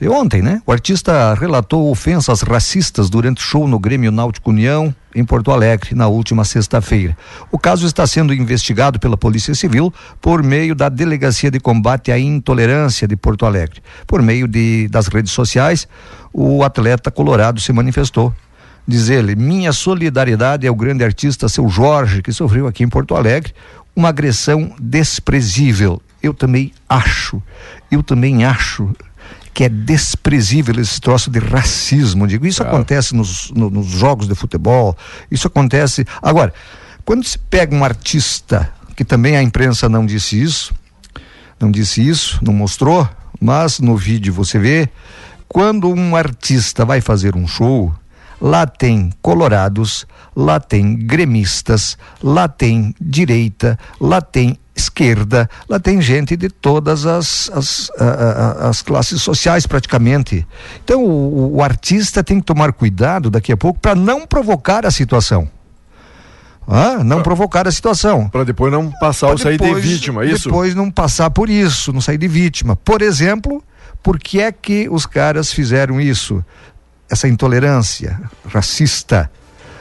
de 0.00 0.08
ontem, 0.08 0.40
né? 0.40 0.62
O 0.64 0.70
artista 0.70 1.34
relatou 1.34 1.90
ofensas 1.90 2.42
racistas 2.42 3.10
durante 3.10 3.42
show 3.42 3.66
no 3.66 3.80
Grêmio 3.80 4.12
Náutico 4.12 4.50
União, 4.50 4.94
em 5.12 5.24
Porto 5.24 5.50
Alegre, 5.50 5.92
na 5.92 6.06
última 6.06 6.44
sexta-feira. 6.44 7.16
O 7.50 7.58
caso 7.58 7.84
está 7.84 8.06
sendo 8.06 8.32
investigado 8.32 9.00
pela 9.00 9.16
Polícia 9.16 9.54
Civil 9.56 9.92
por 10.20 10.40
meio 10.40 10.76
da 10.76 10.88
Delegacia 10.88 11.50
de 11.50 11.58
Combate 11.58 12.12
à 12.12 12.18
Intolerância 12.18 13.08
de 13.08 13.16
Porto 13.16 13.44
Alegre. 13.44 13.82
Por 14.06 14.22
meio 14.22 14.46
de, 14.46 14.86
das 14.88 15.08
redes 15.08 15.32
sociais, 15.32 15.88
o 16.32 16.62
atleta 16.62 17.10
colorado 17.10 17.60
se 17.60 17.72
manifestou. 17.72 18.32
Diz 18.86 19.08
ele: 19.08 19.34
Minha 19.34 19.72
solidariedade 19.72 20.66
ao 20.66 20.76
grande 20.76 21.02
artista 21.02 21.48
seu 21.48 21.68
Jorge, 21.68 22.22
que 22.22 22.32
sofreu 22.32 22.68
aqui 22.68 22.84
em 22.84 22.88
Porto 22.88 23.16
Alegre 23.16 23.52
uma 23.96 24.10
agressão 24.10 24.72
desprezível. 24.80 26.00
Eu 26.22 26.32
também 26.32 26.72
acho, 26.88 27.42
eu 27.90 28.00
também 28.02 28.44
acho 28.44 28.92
que 29.58 29.64
é 29.64 29.68
desprezível 29.68 30.80
esse 30.80 31.00
troço 31.00 31.32
de 31.32 31.40
racismo. 31.40 32.28
Digo, 32.28 32.46
isso 32.46 32.62
acontece 32.62 33.12
nos, 33.12 33.50
no, 33.50 33.68
nos 33.68 33.88
jogos 33.88 34.28
de 34.28 34.34
futebol, 34.36 34.96
isso 35.32 35.48
acontece. 35.48 36.06
Agora, 36.22 36.54
quando 37.04 37.24
se 37.24 37.36
pega 37.36 37.74
um 37.74 37.82
artista, 37.82 38.72
que 38.94 39.04
também 39.04 39.36
a 39.36 39.42
imprensa 39.42 39.88
não 39.88 40.06
disse 40.06 40.40
isso, 40.40 40.72
não 41.58 41.72
disse 41.72 42.08
isso, 42.08 42.38
não 42.40 42.52
mostrou, 42.52 43.08
mas 43.40 43.80
no 43.80 43.96
vídeo 43.96 44.32
você 44.32 44.60
vê, 44.60 44.88
quando 45.48 45.88
um 45.88 46.14
artista 46.14 46.84
vai 46.84 47.00
fazer 47.00 47.34
um 47.34 47.48
show, 47.48 47.92
lá 48.40 48.64
tem 48.64 49.10
colorados, 49.20 50.06
lá 50.36 50.60
tem 50.60 50.94
gremistas, 50.94 51.98
lá 52.22 52.46
tem 52.46 52.94
direita, 53.00 53.76
lá 54.00 54.20
tem 54.20 54.56
esquerda, 54.78 55.48
lá 55.68 55.78
tem 55.78 56.00
gente 56.00 56.36
de 56.36 56.48
todas 56.48 57.06
as, 57.06 57.50
as, 57.52 57.90
as 58.60 58.82
classes 58.82 59.20
sociais 59.22 59.66
praticamente. 59.66 60.46
Então 60.82 61.04
o, 61.04 61.56
o 61.56 61.62
artista 61.62 62.22
tem 62.22 62.40
que 62.40 62.46
tomar 62.46 62.72
cuidado 62.72 63.30
daqui 63.30 63.52
a 63.52 63.56
pouco 63.56 63.78
para 63.80 63.94
não 63.94 64.26
provocar 64.26 64.86
a 64.86 64.90
situação. 64.90 65.48
Ah, 66.66 67.02
não 67.02 67.16
pra, 67.16 67.24
provocar 67.24 67.66
a 67.66 67.72
situação. 67.72 68.28
Para 68.28 68.44
depois 68.44 68.70
não 68.70 68.90
passar 69.00 69.28
ou 69.28 69.38
sair 69.38 69.58
de 69.58 69.74
vítima, 69.74 70.22
é 70.22 70.32
isso? 70.32 70.48
Depois 70.48 70.74
não 70.74 70.90
passar 70.90 71.30
por 71.30 71.48
isso, 71.48 71.92
não 71.92 72.00
sair 72.00 72.18
de 72.18 72.28
vítima. 72.28 72.76
Por 72.76 73.00
exemplo, 73.00 73.64
por 74.02 74.18
que 74.18 74.40
é 74.40 74.52
que 74.52 74.86
os 74.90 75.06
caras 75.06 75.52
fizeram 75.52 75.98
isso? 75.98 76.44
Essa 77.10 77.26
intolerância 77.26 78.20
racista 78.46 79.30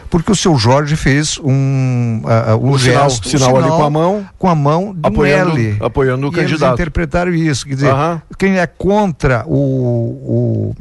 porque 0.10 0.32
o 0.32 0.36
seu 0.36 0.58
Jorge 0.58 0.96
fez 0.96 1.38
um, 1.40 2.22
uh, 2.24 2.58
um 2.58 2.72
o 2.72 2.78
gesto, 2.78 3.28
sinal, 3.28 3.50
sinal, 3.50 3.58
ali 3.58 3.70
com 3.70 3.84
a 3.84 3.90
mão, 3.90 4.30
com 4.38 4.50
a 4.50 4.56
mão 4.56 4.94
de 4.94 5.00
apoiando, 5.04 5.52
um 5.52 5.58
L. 5.58 5.78
apoiando 5.80 6.28
o 6.28 6.30
e 6.30 6.34
candidato. 6.34 6.64
Eles 6.64 6.74
interpretaram 6.74 7.34
isso, 7.34 7.66
quer 7.66 7.76
dizer, 7.76 7.94
quem 8.38 8.58
é 8.58 8.68
contra 8.68 9.44
o, 9.46 9.54
o, 9.54 10.76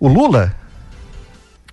o 0.00 0.08
Lula 0.08 0.54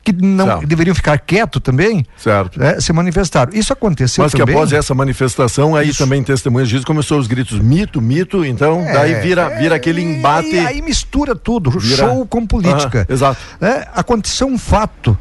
que 0.04 0.12
não 0.14 0.46
certo. 0.46 0.68
deveriam 0.68 0.96
ficar 0.96 1.18
quieto 1.20 1.60
também, 1.60 2.06
certo. 2.18 2.62
É, 2.62 2.80
se 2.82 2.92
manifestaram. 2.92 3.54
Isso 3.54 3.72
aconteceu 3.72 4.24
Mas 4.24 4.32
também. 4.32 4.48
que 4.48 4.52
após 4.52 4.74
essa 4.74 4.94
manifestação, 4.96 5.76
aí 5.76 5.90
isso. 5.90 6.00
também 6.00 6.24
testemunhas 6.24 6.70
disso, 6.70 6.86
começou 6.86 7.20
os 7.20 7.28
gritos 7.28 7.60
mito, 7.60 8.02
mito, 8.02 8.44
então 8.44 8.82
é, 8.82 8.94
daí 8.94 9.14
vira, 9.22 9.50
vira 9.50 9.76
aquele 9.76 10.02
embate. 10.02 10.58
Aí, 10.58 10.68
aí 10.68 10.82
mistura 10.82 11.36
tudo, 11.36 11.70
vira... 11.70 11.98
show 11.98 12.26
com 12.26 12.46
política. 12.46 13.06
exato. 13.08 13.40
É, 13.62 13.88
aconteceu 13.94 14.48
um 14.48 14.58
fato 14.58 15.18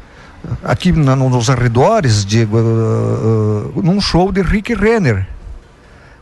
aqui 0.63 0.91
na, 0.91 1.15
nos 1.15 1.49
arredores, 1.49 2.25
Diego, 2.25 2.57
uh, 2.57 3.73
uh, 3.75 3.83
num 3.83 3.99
show 3.99 4.31
de 4.31 4.41
Rick 4.41 4.73
Renner. 4.73 5.27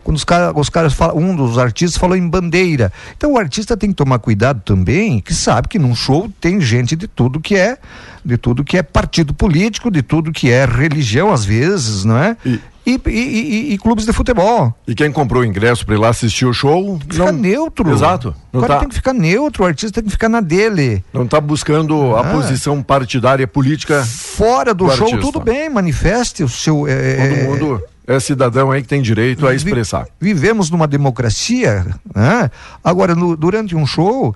Quando 0.03 0.17
os, 0.17 0.25
os 0.55 0.69
caras 0.69 0.93
falam, 0.93 1.17
um 1.17 1.35
dos 1.35 1.57
artistas 1.57 1.97
falou 1.97 2.15
em 2.15 2.27
bandeira. 2.27 2.91
Então 3.15 3.33
o 3.33 3.37
artista 3.37 3.77
tem 3.77 3.89
que 3.89 3.95
tomar 3.95 4.19
cuidado 4.19 4.61
também, 4.65 5.19
que 5.19 5.33
sabe 5.33 5.67
que 5.67 5.77
num 5.77 5.93
show 5.93 6.31
tem 6.41 6.59
gente 6.59 6.95
de 6.95 7.07
tudo 7.07 7.39
que 7.39 7.55
é, 7.55 7.77
de 8.23 8.37
tudo 8.37 8.63
que 8.63 8.77
é 8.77 8.83
partido 8.83 9.33
político, 9.33 9.91
de 9.91 10.01
tudo 10.01 10.31
que 10.31 10.49
é 10.49 10.65
religião 10.65 11.31
às 11.31 11.45
vezes, 11.45 12.05
não 12.05 12.17
é? 12.17 12.35
E, 12.45 12.59
e, 12.89 13.01
e, 13.07 13.11
e, 13.11 13.73
e, 13.73 13.77
clubes 13.77 14.05
de 14.05 14.13
futebol. 14.13 14.73
E 14.87 14.95
quem 14.95 15.11
comprou 15.11 15.43
o 15.43 15.45
ingresso 15.45 15.85
para 15.85 15.95
ir 15.95 15.97
lá 15.97 16.09
assistir 16.09 16.45
o 16.45 16.53
show. 16.53 16.99
Fica 16.99 17.31
não... 17.31 17.31
neutro. 17.31 17.91
Exato. 17.91 18.35
Não 18.51 18.59
o 18.59 18.63
cara 18.63 18.75
tá... 18.75 18.79
tem 18.79 18.89
que 18.89 18.95
ficar 18.95 19.13
neutro, 19.13 19.63
o 19.63 19.67
artista 19.67 20.01
tem 20.01 20.03
que 20.03 20.09
ficar 20.11 20.29
na 20.29 20.41
dele. 20.41 21.03
Não 21.13 21.23
está 21.23 21.39
buscando 21.39 22.15
ah. 22.15 22.21
a 22.21 22.23
posição 22.33 22.81
partidária 22.81 23.47
política. 23.47 24.03
Fora 24.03 24.73
do, 24.73 24.85
do 24.85 24.91
show, 24.91 25.07
artista. 25.07 25.31
tudo 25.31 25.39
bem, 25.39 25.69
manifeste 25.69 26.43
o 26.43 26.49
seu. 26.49 26.87
É... 26.87 27.27
Todo 27.27 27.49
mundo 27.49 27.83
é 28.07 28.19
cidadão 28.19 28.71
aí 28.71 28.81
que 28.81 28.87
tem 28.87 29.01
direito 29.01 29.47
a 29.47 29.53
expressar. 29.53 30.07
Vivemos 30.19 30.71
numa 30.71 30.87
democracia, 30.87 31.85
né? 32.15 32.49
Agora, 32.83 33.13
no, 33.13 33.37
durante 33.37 33.75
um 33.75 33.85
show, 33.85 34.35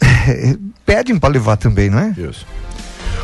pedem 0.86 1.18
para 1.18 1.32
levar 1.32 1.56
também, 1.56 1.90
não 1.90 1.98
é? 1.98 2.14
Isso. 2.16 2.46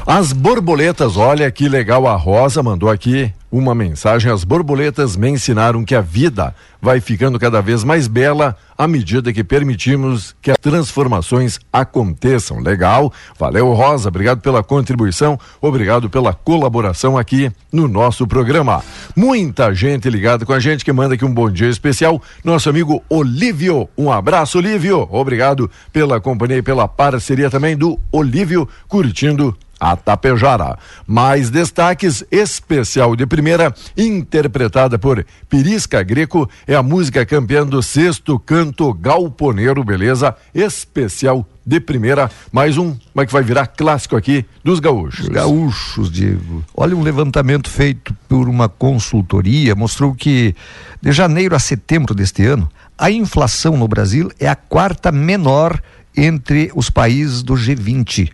As 0.05 0.33
borboletas, 0.33 1.17
olha 1.17 1.49
que 1.51 1.69
legal, 1.69 2.07
a 2.09 2.17
Rosa 2.17 2.63
mandou 2.63 2.91
aqui 2.91 3.33
uma 3.51 3.75
mensagem. 3.75 4.31
As 4.31 4.45
borboletas 4.45 5.17
me 5.17 5.29
ensinaram 5.29 5.85
que 5.85 5.95
a 5.95 6.01
vida 6.01 6.55
vai 6.81 7.01
ficando 7.01 7.39
cada 7.39 7.61
vez 7.61 7.85
mais 7.85 8.07
bela 8.07 8.57
à 8.79 8.89
medida 8.89 9.33
que 9.33 9.45
permitimos 9.45 10.35
que 10.41 10.51
as 10.51 10.57
transformações 10.59 11.59
aconteçam. 11.73 12.61
Legal. 12.61 13.13
Valeu, 13.39 13.73
Rosa. 13.73 14.09
Obrigado 14.09 14.41
pela 14.41 14.63
contribuição. 14.63 15.39
Obrigado 15.61 16.09
pela 16.09 16.33
colaboração 16.33 17.19
aqui 17.19 17.53
no 17.73 17.87
nosso 17.87 18.27
programa. 18.27 18.83
Muita 19.15 19.75
gente 19.75 20.09
ligada 20.09 20.47
com 20.47 20.53
a 20.53 20.61
gente 20.61 20.85
que 20.85 20.93
manda 20.93 21.15
aqui 21.15 21.25
um 21.25 21.35
bom 21.35 21.51
dia 21.51 21.69
especial. 21.69 22.23
Nosso 22.43 22.71
amigo 22.71 23.03
Olívio. 23.09 23.89
Um 23.99 24.11
abraço, 24.11 24.59
Olívio. 24.59 25.07
Obrigado 25.11 25.71
pela 25.93 26.21
companhia 26.21 26.59
e 26.59 26.63
pela 26.63 26.89
parceria 26.89 27.51
também 27.51 27.77
do 27.77 27.99
Olívio 28.11 28.69
curtindo 28.89 29.57
a 29.81 29.97
Tapejara. 29.97 30.79
Mais 31.07 31.49
destaques, 31.49 32.23
especial 32.31 33.17
de 33.17 33.27
primeira, 33.27 33.75
interpretada 33.97 34.99
por 34.99 35.25
Pirisca 35.49 36.03
Greco, 36.03 36.49
é 36.67 36.75
a 36.75 36.83
música 36.83 37.25
campeã 37.25 37.67
do 37.67 37.83
sexto 37.83 38.39
canto 38.39 38.93
galponeiro, 38.93 39.83
beleza? 39.83 40.37
Especial 40.55 41.47
de 41.65 41.81
primeira, 41.81 42.31
mais 42.51 42.77
um, 42.77 42.91
como 42.91 43.23
é 43.23 43.27
que 43.27 43.33
vai 43.33 43.43
virar 43.43 43.67
clássico 43.67 44.17
aqui 44.17 44.45
dos 44.65 44.81
gaúchos. 44.81 45.27
Os 45.27 45.29
gaúchos, 45.29 46.11
Diego. 46.11 46.65
Olha 46.75 46.97
um 46.97 47.03
levantamento 47.03 47.71
feito 47.71 48.15
por 48.29 48.49
uma 48.49 48.69
consultoria, 48.69 49.75
mostrou 49.75 50.15
que 50.15 50.55
de 51.01 51.13
janeiro 51.13 51.55
a 51.55 51.59
setembro 51.59 52.15
deste 52.15 52.45
ano, 52.45 52.69
a 52.99 53.11
inflação 53.11 53.77
no 53.77 53.87
Brasil 53.87 54.31
é 54.39 54.49
a 54.49 54.57
quarta 54.57 55.13
menor 55.13 55.81
entre 56.17 56.71
os 56.75 56.91
países 56.91 57.43
do 57.43 57.55
G20 57.55 58.31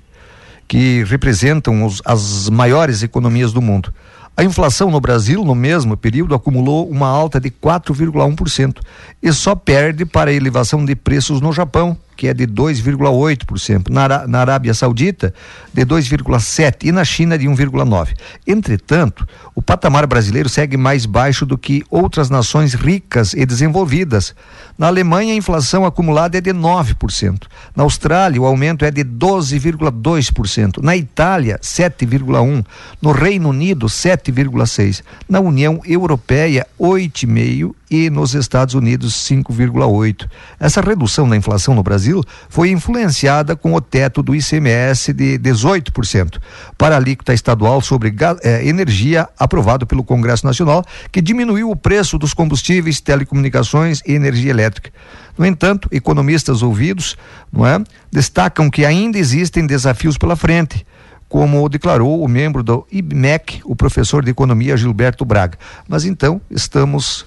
que 0.67 1.05
representam 1.05 1.85
os, 1.85 2.03
as 2.05 2.49
maiores 2.49 3.03
economias 3.03 3.53
do 3.53 3.63
mundo. 3.63 3.93
A 4.37 4.45
inflação 4.45 4.91
no 4.91 5.01
Brasil, 5.01 5.43
no 5.45 5.55
mesmo 5.55 5.97
período, 5.97 6.35
acumulou 6.35 6.89
uma 6.91 7.09
alta 7.09 7.41
de 7.41 7.51
4,1% 7.51 8.81
e 9.23 9.33
só 9.33 9.55
perde 9.55 10.05
para 10.05 10.31
a 10.31 10.35
elevação 10.35 10.85
de 10.85 10.95
preços 10.95 11.41
no 11.41 11.53
Japão, 11.53 11.97
que 12.17 12.29
é 12.29 12.35
de 12.35 12.47
2,8%, 12.47 13.89
na, 13.91 14.27
na 14.27 14.41
Arábia 14.41 14.73
Saudita, 14.73 15.35
de 15.73 15.85
2,7% 15.85 16.85
e 16.85 16.93
na 16.93 17.05
China, 17.05 17.37
de 17.39 17.47
1,9%. 17.47 18.15
Entretanto, 18.47 19.27
o 19.55 19.63
patamar 19.63 20.07
brasileiro 20.07 20.49
segue 20.49 20.77
mais 20.77 21.07
baixo 21.07 21.45
do 21.45 21.59
que 21.59 21.85
outras 21.91 22.31
nações 22.31 22.75
ricas 22.75 23.35
e 23.35 23.45
desenvolvidas. 23.45 24.35
Na 24.79 24.87
Alemanha, 24.87 25.33
a 25.33 25.37
inflação 25.37 25.85
acumulada 25.85 26.39
é 26.39 26.41
de 26.41 26.53
9%. 26.53 27.43
Na 27.75 27.83
Austrália, 27.83 28.41
o 28.41 28.47
aumento 28.47 28.85
é 28.85 28.91
de 28.91 29.05
12,2%. 29.05 30.83
Na 30.83 30.97
Itália, 30.97 31.59
7,1%. 31.63 32.65
No 33.01 33.13
Reino 33.13 33.51
Unido, 33.51 33.87
7,6%. 33.87 35.03
Na 35.29 35.41
União 35.41 35.81
Europeia, 35.85 36.67
8,5% 36.79 37.75
e 37.91 38.11
nos 38.11 38.35
Estados 38.35 38.75
Unidos 38.75 39.15
5,8. 39.29 40.29
Essa 40.59 40.81
redução 40.81 41.29
da 41.29 41.37
inflação 41.37 41.75
no 41.75 41.83
Brasil 41.83 42.06
foi 42.49 42.71
influenciada 42.71 43.57
com 43.57 43.75
o 43.75 43.81
teto 43.81 44.23
do 44.23 44.35
ICMS 44.35 45.13
de 45.13 45.39
18% 45.39 46.39
para 46.77 46.95
a 46.95 46.99
alíquota 46.99 47.33
estadual 47.33 47.81
sobre 47.81 48.15
eh, 48.43 48.67
energia 48.69 49.29
aprovado 49.39 49.87
pelo 49.87 50.05
Congresso 50.05 50.47
Nacional, 50.47 50.85
que 51.11 51.21
diminuiu 51.21 51.71
o 51.71 51.77
preço 51.77 52.19
dos 52.19 52.35
combustíveis, 52.35 53.01
telecomunicações 53.01 54.01
e 54.07 54.13
energia 54.13 54.51
elétrica. 54.51 54.91
No 55.37 55.45
entanto, 55.45 55.89
economistas 55.93 56.63
ouvidos, 56.63 57.17
é, 57.57 57.85
destacam 58.11 58.71
que 58.71 58.85
ainda 58.85 59.19
existem 59.19 59.67
desafios 59.67 60.17
pela 60.17 60.37
frente 60.37 60.87
como 61.29 61.69
declarou 61.69 62.23
o 62.23 62.29
membro 62.29 62.63
do 62.63 62.87
IBMEC, 62.91 63.61
o 63.65 63.75
professor 63.75 64.25
de 64.25 64.31
economia 64.31 64.77
Gilberto 64.77 65.25
Braga. 65.25 65.59
Mas 65.89 66.05
então 66.05 66.41
estamos 66.49 67.27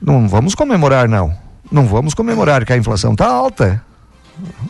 não 0.00 0.28
vamos 0.28 0.54
comemorar, 0.54 1.08
não. 1.08 1.34
Não 1.70 1.84
vamos 1.84 2.14
comemorar 2.14 2.64
que 2.64 2.72
a 2.72 2.76
inflação 2.76 3.12
está 3.12 3.26
alta. 3.26 3.82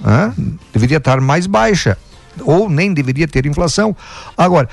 Hã? 0.04 0.34
Deveria 0.72 0.98
estar 0.98 1.20
mais 1.20 1.46
baixa. 1.46 1.96
Ou 2.40 2.68
nem 2.68 2.92
deveria 2.94 3.26
ter 3.26 3.46
inflação. 3.46 3.96
Agora, 4.36 4.68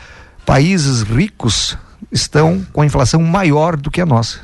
países 0.46 1.02
ricos 1.02 1.78
estão 2.12 2.66
com 2.72 2.82
a 2.82 2.86
inflação 2.86 3.22
maior 3.22 3.76
do 3.76 3.90
que 3.90 4.02
a 4.02 4.06
nossa. 4.06 4.40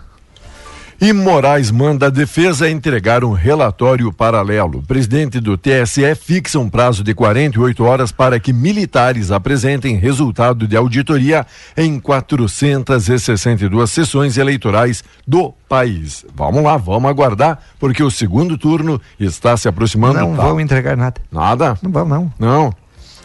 E 1.03 1.11
Moraes 1.13 1.71
manda 1.71 2.05
a 2.05 2.09
defesa 2.11 2.69
entregar 2.69 3.23
um 3.23 3.31
relatório 3.31 4.13
paralelo. 4.13 4.77
O 4.77 4.83
presidente 4.83 5.39
do 5.39 5.57
TSE 5.57 6.13
fixa 6.13 6.59
um 6.59 6.69
prazo 6.69 7.03
de 7.03 7.15
48 7.15 7.83
horas 7.83 8.11
para 8.11 8.39
que 8.39 8.53
militares 8.53 9.31
apresentem 9.31 9.95
resultado 9.95 10.67
de 10.67 10.77
auditoria 10.77 11.43
em 11.75 11.99
462 11.99 13.89
sessões 13.89 14.37
eleitorais 14.37 15.03
do 15.27 15.51
país. 15.67 16.23
Vamos 16.35 16.63
lá, 16.63 16.77
vamos 16.77 17.09
aguardar, 17.09 17.57
porque 17.79 18.03
o 18.03 18.11
segundo 18.11 18.55
turno 18.55 19.01
está 19.19 19.57
se 19.57 19.67
aproximando. 19.67 20.19
Não 20.19 20.35
tá. 20.35 20.43
vão 20.43 20.59
entregar 20.59 20.95
nada. 20.95 21.19
Nada? 21.31 21.79
Não 21.81 21.91
vão, 21.91 22.07
não. 22.07 22.33
Não. 22.37 22.80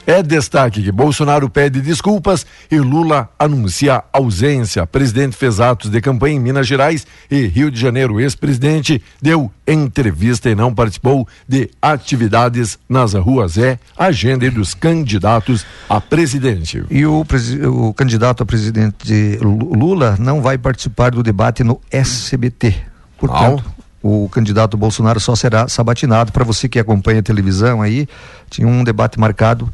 É 0.06 0.22
destaque 0.22 0.84
que 0.84 0.92
Bolsonaro 0.92 1.50
pede 1.50 1.80
desculpas 1.80 2.46
e 2.70 2.78
Lula 2.78 3.28
anuncia 3.36 4.04
ausência. 4.12 4.86
Presidente 4.86 5.36
fez 5.36 5.58
atos 5.58 5.90
de 5.90 6.00
campanha 6.00 6.36
em 6.36 6.38
Minas 6.38 6.68
Gerais 6.68 7.04
e 7.28 7.44
Rio 7.46 7.72
de 7.72 7.80
Janeiro. 7.80 8.20
Ex-presidente 8.20 9.02
deu 9.20 9.50
entrevista 9.66 10.48
e 10.48 10.54
não 10.54 10.72
participou 10.72 11.26
de 11.48 11.68
atividades 11.82 12.78
nas 12.88 13.14
ruas. 13.14 13.58
É 13.58 13.80
agenda 13.98 14.48
dos 14.48 14.74
candidatos 14.74 15.66
a 15.88 16.00
presidente. 16.00 16.84
E 16.88 17.04
o, 17.04 17.26
o 17.64 17.92
candidato 17.92 18.44
a 18.44 18.46
presidente 18.46 19.40
Lula 19.42 20.16
não 20.20 20.40
vai 20.40 20.56
participar 20.56 21.10
do 21.10 21.22
debate 21.22 21.64
no 21.64 21.80
SBT. 21.90 22.76
Portanto, 23.18 23.64
o 24.00 24.28
candidato 24.28 24.76
Bolsonaro 24.76 25.18
só 25.18 25.34
será 25.34 25.66
sabatinado. 25.66 26.30
Para 26.30 26.44
você 26.44 26.68
que 26.68 26.78
acompanha 26.78 27.18
a 27.18 27.22
televisão 27.24 27.82
aí, 27.82 28.06
tinha 28.48 28.68
um 28.68 28.84
debate 28.84 29.18
marcado 29.18 29.68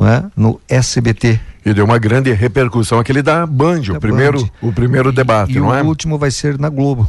é? 0.00 0.24
no 0.36 0.60
SBT. 0.68 1.38
E 1.64 1.72
deu 1.72 1.84
uma 1.84 1.98
grande 1.98 2.32
repercussão 2.32 2.98
aquele 2.98 3.22
da 3.22 3.46
Band, 3.46 3.82
da 3.82 3.92
o, 3.92 4.00
primeiro, 4.00 4.40
Band. 4.40 4.50
o 4.62 4.72
primeiro 4.72 5.12
debate, 5.12 5.52
e 5.52 5.60
não 5.60 5.68
o 5.68 5.74
é? 5.74 5.82
O 5.82 5.86
último 5.86 6.18
vai 6.18 6.30
ser 6.30 6.58
na 6.58 6.68
Globo. 6.68 7.08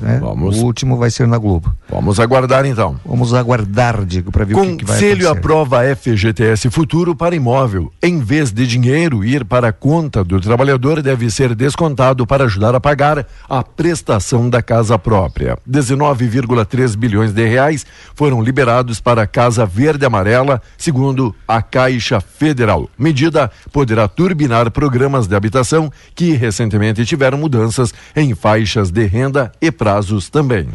Né? 0.00 0.18
Vamos. 0.20 0.58
O 0.58 0.64
último 0.64 0.96
vai 0.96 1.10
ser 1.10 1.26
na 1.26 1.38
Globo. 1.38 1.72
Vamos 1.88 2.20
aguardar 2.20 2.66
então. 2.66 2.98
Vamos 3.04 3.32
aguardar, 3.32 4.04
Diego, 4.04 4.30
para 4.30 4.44
ver 4.44 4.54
Conselho 4.54 4.74
o 4.74 4.76
que, 4.76 4.84
que 4.84 4.84
vai 4.84 4.96
acontecer. 4.96 5.14
Conselho 5.16 5.30
aprova 5.30 5.96
FGTS 5.96 6.70
Futuro 6.70 7.14
para 7.14 7.34
imóvel. 7.34 7.92
Em 8.02 8.18
vez 8.18 8.52
de 8.52 8.66
dinheiro 8.66 9.24
ir 9.24 9.44
para 9.44 9.68
a 9.68 9.72
conta 9.72 10.22
do 10.22 10.40
trabalhador, 10.40 11.02
deve 11.02 11.30
ser 11.30 11.54
descontado 11.54 12.26
para 12.26 12.44
ajudar 12.44 12.74
a 12.74 12.80
pagar 12.80 13.26
a 13.48 13.62
prestação 13.62 14.50
da 14.50 14.62
casa 14.62 14.98
própria. 14.98 15.58
19,3 15.68 16.96
bilhões 16.96 17.32
de 17.32 17.46
reais 17.46 17.86
foram 18.14 18.42
liberados 18.42 19.00
para 19.00 19.22
a 19.22 19.26
Casa 19.26 19.64
Verde 19.64 20.04
Amarela, 20.04 20.60
segundo 20.76 21.34
a 21.46 21.62
Caixa 21.62 22.20
Federal. 22.20 22.88
Medida 22.98 23.50
poderá 23.72 24.08
turbinar 24.08 24.70
programas 24.70 25.26
de 25.26 25.34
habitação 25.34 25.90
que 26.14 26.32
recentemente 26.32 27.04
tiveram 27.04 27.38
mudanças 27.38 27.92
em 28.14 28.34
faixas 28.34 28.90
de 28.90 29.06
renda 29.06 29.52
e 29.60 29.70
prazos 29.86 30.28
também. 30.28 30.68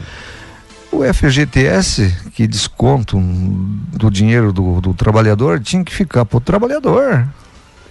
O 0.89 1.01
FGTS, 1.03 2.15
que 2.33 2.47
desconto 2.47 3.19
do 3.19 4.09
dinheiro 4.09 4.53
do, 4.53 4.79
do 4.79 4.93
trabalhador, 4.93 5.59
tinha 5.59 5.83
que 5.83 5.93
ficar 5.93 6.23
para 6.23 6.37
o 6.37 6.39
trabalhador. 6.39 7.27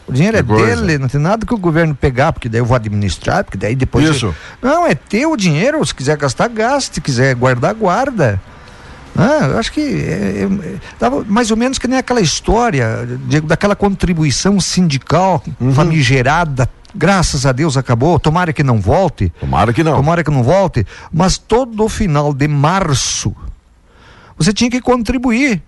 O 0.07 0.13
dinheiro 0.13 0.39
que 0.39 0.53
é 0.53 0.57
coisa. 0.57 0.77
dele, 0.77 0.99
não 0.99 1.09
tem 1.09 1.21
nada 1.21 1.45
que 1.45 1.53
o 1.53 1.59
governo 1.59 1.95
pegar, 1.95 2.33
porque 2.33 2.49
daí 2.49 2.61
eu 2.61 2.65
vou 2.65 2.75
administrar, 2.75 3.45
porque 3.45 3.59
daí 3.59 3.75
depois. 3.75 4.09
Isso. 4.09 4.27
Eu... 4.27 4.35
Não, 4.63 4.87
é 4.87 4.95
teu 4.95 5.37
dinheiro, 5.37 5.85
se 5.85 5.95
quiser 5.95 6.17
gastar, 6.17 6.49
gaste, 6.49 6.95
se 6.95 7.01
quiser 7.03 7.35
guardar, 7.35 7.75
guarda. 7.75 8.41
Ah, 9.17 9.49
eu 9.51 9.59
acho 9.59 9.73
que 9.73 9.81
é, 9.81 10.45
é, 10.45 11.09
mais 11.27 11.51
ou 11.51 11.57
menos 11.57 11.79
que 11.79 11.87
nem 11.87 11.99
aquela 11.99 12.21
história 12.21 13.07
de, 13.27 13.41
daquela 13.41 13.77
contribuição 13.77 14.59
sindical 14.61 15.43
uhum. 15.61 15.75
famigerada 15.75 16.69
graças 16.95 17.47
a 17.47 17.53
Deus 17.53 17.77
acabou, 17.77 18.19
tomara 18.19 18.53
que 18.53 18.63
não 18.63 18.81
volte. 18.81 19.33
Tomara 19.41 19.73
que 19.73 19.83
não. 19.83 19.97
Tomara 19.97 20.25
que 20.25 20.31
não 20.31 20.43
volte, 20.43 20.87
mas 21.13 21.39
todo 21.39 21.89
final 21.89 22.33
de 22.33 22.49
março 22.49 23.35
você 24.41 24.55
tinha 24.55 24.71
que 24.71 24.81
contribuir. 24.81 25.63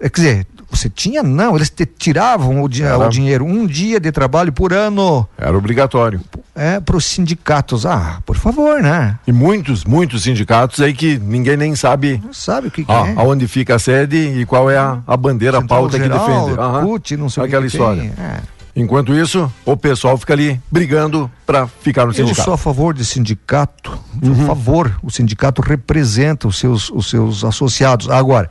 Quer 0.00 0.10
dizer, 0.10 0.46
você 0.70 0.88
tinha 0.88 1.20
não, 1.20 1.56
eles 1.56 1.68
te 1.68 1.84
tiravam 1.84 2.62
o, 2.62 2.68
dia, 2.68 2.96
o 2.96 3.08
dinheiro 3.08 3.44
um 3.44 3.66
dia 3.66 3.98
de 3.98 4.12
trabalho 4.12 4.52
por 4.52 4.72
ano. 4.72 5.26
Era 5.36 5.58
obrigatório. 5.58 6.20
É, 6.54 6.78
para 6.78 6.96
os 6.96 7.04
sindicatos. 7.06 7.84
Ah, 7.84 8.20
por 8.24 8.36
favor, 8.36 8.80
né? 8.80 9.18
E 9.26 9.32
muitos, 9.32 9.84
muitos 9.84 10.22
sindicatos 10.22 10.80
aí 10.80 10.94
que 10.94 11.18
ninguém 11.18 11.56
nem 11.56 11.74
sabe. 11.74 12.20
Não 12.24 12.32
sabe 12.32 12.68
o 12.68 12.70
que, 12.70 12.84
que 12.84 12.92
é. 12.92 13.14
Aonde 13.16 13.48
fica 13.48 13.74
a 13.74 13.78
sede 13.80 14.16
e 14.16 14.46
qual 14.46 14.70
é 14.70 14.76
a, 14.76 15.00
a 15.04 15.16
bandeira, 15.16 15.58
Central 15.58 15.78
a 15.78 15.82
pauta 15.82 15.98
geral, 15.98 16.20
que 16.20 16.32
defende. 16.32 16.60
Aham. 16.60 16.86
CUT, 16.86 17.16
não 17.16 17.28
sei 17.28 17.44
Aquela 17.44 17.62
que 17.62 17.68
história. 17.68 18.12
É. 18.16 18.40
Enquanto 18.76 19.14
isso, 19.14 19.52
o 19.64 19.76
pessoal 19.76 20.18
fica 20.18 20.32
ali 20.32 20.60
brigando 20.70 21.30
para 21.46 21.66
ficar 21.68 22.06
no 22.06 22.12
sindicato. 22.12 22.40
Eu 22.40 22.44
sou 22.44 22.54
a 22.54 22.58
favor 22.58 22.92
de 22.92 23.04
sindicato, 23.04 23.96
uhum. 24.20 24.42
a 24.42 24.46
favor. 24.46 24.98
O 25.00 25.10
sindicato 25.10 25.62
representa 25.62 26.48
os 26.48 26.58
seus, 26.58 26.90
os 26.90 27.08
seus 27.08 27.44
associados. 27.44 28.10
Agora, 28.10 28.50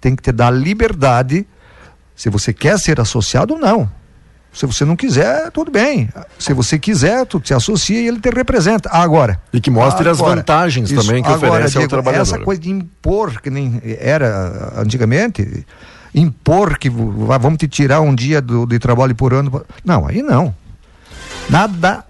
tem 0.00 0.14
que 0.14 0.22
te 0.22 0.30
dar 0.30 0.50
liberdade 0.50 1.44
se 2.14 2.30
você 2.30 2.52
quer 2.52 2.78
ser 2.78 3.00
associado 3.00 3.54
ou 3.54 3.60
não. 3.60 3.90
Se 4.52 4.64
você 4.66 4.84
não 4.84 4.94
quiser, 4.94 5.50
tudo 5.50 5.72
bem. 5.72 6.08
Se 6.38 6.52
você 6.52 6.78
quiser, 6.78 7.26
tu 7.26 7.40
te 7.40 7.52
associa 7.52 8.00
e 8.00 8.06
ele 8.06 8.20
te 8.20 8.30
representa. 8.30 8.88
Agora. 8.92 9.40
E 9.52 9.60
que 9.60 9.68
mostre 9.68 10.08
agora, 10.08 10.12
as 10.12 10.36
vantagens 10.36 10.92
isso, 10.92 11.02
também 11.02 11.24
que 11.24 11.28
agora, 11.28 11.50
oferece 11.50 11.72
Diego, 11.72 11.82
ao 11.82 11.88
trabalhador. 11.88 12.22
Essa 12.22 12.38
coisa 12.38 12.60
de 12.60 12.70
impor, 12.70 13.40
que 13.40 13.50
nem 13.50 13.82
era 13.98 14.72
antigamente, 14.76 15.66
impor 16.14 16.78
que 16.78 16.88
vamos 16.88 17.58
te 17.58 17.68
tirar 17.68 18.00
um 18.00 18.14
dia 18.14 18.40
do, 18.40 18.66
de 18.66 18.78
trabalho 18.78 19.14
por 19.14 19.34
ano. 19.34 19.64
Não, 19.84 20.06
aí 20.06 20.22
não. 20.22 20.54
Nada 21.50 22.04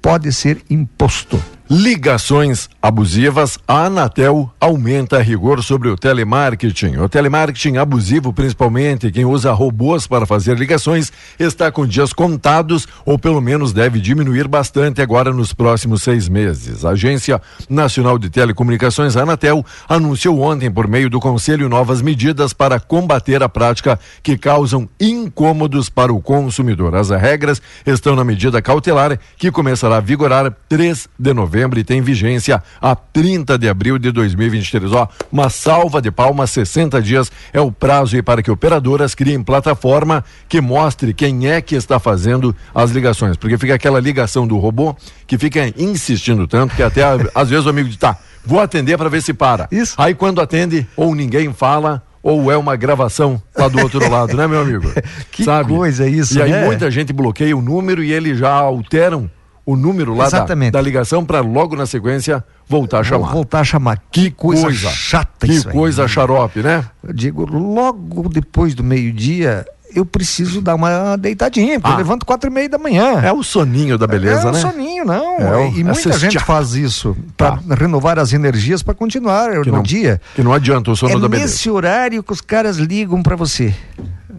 pode 0.00 0.32
ser 0.32 0.62
imposto. 0.70 1.42
Ligações 1.72 2.68
abusivas, 2.82 3.56
a 3.68 3.84
Anatel 3.84 4.52
aumenta 4.58 5.22
rigor 5.22 5.62
sobre 5.62 5.88
o 5.88 5.96
telemarketing. 5.96 6.96
O 6.96 7.08
telemarketing 7.08 7.76
abusivo, 7.76 8.32
principalmente 8.32 9.12
quem 9.12 9.24
usa 9.24 9.52
robôs 9.52 10.04
para 10.04 10.26
fazer 10.26 10.58
ligações, 10.58 11.12
está 11.38 11.70
com 11.70 11.86
dias 11.86 12.12
contados 12.12 12.88
ou 13.06 13.16
pelo 13.16 13.40
menos 13.40 13.72
deve 13.72 14.00
diminuir 14.00 14.48
bastante 14.48 15.00
agora 15.00 15.32
nos 15.32 15.52
próximos 15.52 16.02
seis 16.02 16.28
meses. 16.28 16.84
A 16.84 16.90
Agência 16.90 17.40
Nacional 17.68 18.18
de 18.18 18.28
Telecomunicações, 18.28 19.16
Anatel, 19.16 19.64
anunciou 19.88 20.40
ontem 20.40 20.72
por 20.72 20.88
meio 20.88 21.08
do 21.08 21.20
Conselho 21.20 21.68
novas 21.68 22.02
medidas 22.02 22.52
para 22.52 22.80
combater 22.80 23.44
a 23.44 23.48
prática 23.48 23.96
que 24.24 24.36
causam 24.36 24.88
incômodos 24.98 25.88
para 25.88 26.12
o 26.12 26.20
consumidor. 26.20 26.96
As 26.96 27.10
regras 27.10 27.62
estão 27.86 28.16
na 28.16 28.24
medida 28.24 28.60
cautelar 28.60 29.16
que 29.36 29.52
começará 29.52 29.98
a 29.98 30.00
vigorar 30.00 30.52
3 30.68 31.08
de 31.16 31.32
novembro 31.32 31.59
novembro 31.60 31.78
e 31.78 31.84
tem 31.84 32.00
vigência 32.00 32.62
a 32.80 32.94
30 32.96 33.58
de 33.58 33.68
abril 33.68 33.98
de 33.98 34.10
2023. 34.10 34.92
Ó, 34.92 35.06
uma 35.30 35.50
salva 35.50 36.00
de 36.00 36.10
palmas, 36.10 36.50
60 36.50 37.00
dias 37.02 37.30
é 37.52 37.60
o 37.60 37.70
prazo 37.70 38.20
para 38.22 38.42
que 38.42 38.50
operadoras 38.50 39.14
criem 39.14 39.42
plataforma 39.42 40.24
que 40.48 40.60
mostre 40.60 41.12
quem 41.12 41.48
é 41.48 41.60
que 41.60 41.74
está 41.74 41.98
fazendo 41.98 42.56
as 42.74 42.90
ligações. 42.90 43.36
Porque 43.36 43.58
fica 43.58 43.74
aquela 43.74 44.00
ligação 44.00 44.46
do 44.46 44.56
robô 44.56 44.96
que 45.26 45.36
fica 45.36 45.72
insistindo 45.76 46.46
tanto 46.46 46.74
que 46.74 46.82
até 46.82 47.02
às 47.34 47.50
vezes 47.50 47.66
o 47.66 47.68
amigo 47.68 47.88
diz, 47.88 47.98
tá, 47.98 48.16
vou 48.44 48.60
atender 48.60 48.96
para 48.96 49.10
ver 49.10 49.22
se 49.22 49.34
para. 49.34 49.68
Isso. 49.70 49.94
Aí 49.98 50.14
quando 50.14 50.40
atende, 50.40 50.86
ou 50.96 51.14
ninguém 51.14 51.52
fala, 51.52 52.02
ou 52.22 52.50
é 52.50 52.56
uma 52.56 52.74
gravação 52.74 53.40
lá 53.56 53.68
do 53.68 53.80
outro 53.80 54.10
lado, 54.10 54.34
né, 54.36 54.46
meu 54.46 54.60
amigo? 54.60 54.90
que 55.30 55.44
Sabe? 55.44 55.74
coisa 55.74 56.08
isso, 56.08 56.38
E 56.38 56.42
aí 56.42 56.50
né? 56.50 56.64
muita 56.64 56.90
gente 56.90 57.12
bloqueia 57.12 57.56
o 57.56 57.62
número 57.62 58.02
e 58.02 58.12
eles 58.12 58.38
já 58.38 58.50
alteram 58.50 59.30
o 59.70 59.76
número 59.76 60.14
lá 60.14 60.28
da, 60.28 60.44
da, 60.44 60.80
ligação 60.80 61.24
para 61.24 61.40
logo 61.40 61.76
na 61.76 61.86
sequência 61.86 62.44
voltar 62.68 63.00
a 63.00 63.04
chamar. 63.04 63.32
Voltar 63.32 63.60
a 63.60 63.64
chamar. 63.64 64.02
Que 64.10 64.30
coisa, 64.30 64.62
coisa 64.62 64.90
chata 64.90 65.46
Que 65.46 65.64
coisa 65.64 66.02
aí, 66.02 66.08
xarope, 66.08 66.60
né? 66.60 66.84
Eu 67.06 67.12
digo, 67.12 67.44
logo 67.46 68.28
depois 68.28 68.74
do 68.74 68.82
meio-dia, 68.82 69.64
eu 69.94 70.04
preciso 70.04 70.60
dar 70.60 70.74
uma 70.74 71.16
deitadinha, 71.16 71.78
porque 71.78 71.92
ah. 71.92 71.94
eu 71.94 71.98
levanto 71.98 72.26
quatro 72.26 72.50
e 72.50 72.52
meia 72.52 72.68
da 72.68 72.78
manhã. 72.78 73.20
É 73.20 73.32
o 73.32 73.42
soninho 73.44 73.96
da 73.96 74.06
beleza, 74.08 74.48
é, 74.48 74.52
né? 74.52 74.60
É 74.60 74.66
o 74.66 74.70
soninho, 74.70 75.04
não. 75.04 75.38
É 75.38 75.56
o, 75.56 75.78
e 75.78 75.84
muita 75.84 76.18
gente 76.18 76.38
faz 76.40 76.74
isso 76.74 77.16
para 77.36 77.56
tá. 77.56 77.74
renovar 77.74 78.18
as 78.18 78.32
energias 78.32 78.82
para 78.82 78.94
continuar 78.94 79.62
que 79.62 79.70
no 79.70 79.76
não, 79.76 79.82
dia. 79.82 80.20
Que 80.34 80.42
não 80.42 80.52
adianta 80.52 80.90
o 80.90 80.96
sono 80.96 81.12
é 81.12 81.20
da 81.20 81.28
beleza. 81.28 81.44
É 81.44 81.46
nesse 81.52 81.70
horário 81.70 82.22
que 82.22 82.32
os 82.32 82.40
caras 82.40 82.76
ligam 82.76 83.22
para 83.22 83.36
você. 83.36 83.72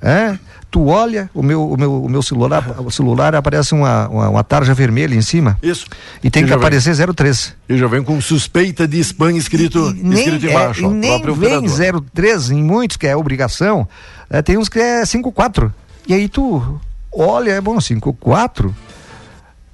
É? 0.02 0.38
Tu 0.71 0.88
olha 0.88 1.29
o 1.34 1.43
meu, 1.43 1.69
o 1.69 1.77
meu, 1.77 2.03
o 2.03 2.10
meu 2.10 2.23
celular, 2.23 2.65
o 2.79 2.89
celular 2.89 3.36
aparece 3.36 3.73
uma, 3.73 4.07
uma, 4.07 4.29
uma 4.29 4.43
tarja 4.43 4.73
vermelha 4.73 5.13
em 5.13 5.21
cima. 5.21 5.60
Isso. 5.62 5.86
E 6.23 6.31
tem 6.31 6.43
e 6.43 6.47
que 6.47 6.53
aparecer 6.53 6.95
vem, 6.95 7.13
03. 7.13 7.55
E 7.67 7.77
já 7.77 7.88
vem 7.88 8.01
com 8.01 8.19
suspeita 8.21 8.88
de 8.88 8.99
spam 9.01 9.34
escrito, 9.34 9.91
e, 9.91 10.01
nem, 10.01 10.19
escrito 10.19 10.45
embaixo. 10.47 10.86
É, 10.86 10.88
ó, 10.88 10.89
nem 10.89 11.21
vem 11.34 11.67
03 12.13 12.51
em 12.51 12.63
muitos, 12.63 12.95
que 12.95 13.05
é 13.05 13.15
obrigação. 13.15 13.88
É, 14.29 14.41
tem 14.41 14.57
uns 14.57 14.69
que 14.69 14.79
é 14.79 15.05
54. 15.05 15.71
E 16.07 16.13
aí 16.13 16.29
tu 16.29 16.79
olha, 17.13 17.51
é 17.51 17.62
bom, 17.62 17.79
54. 17.79 18.73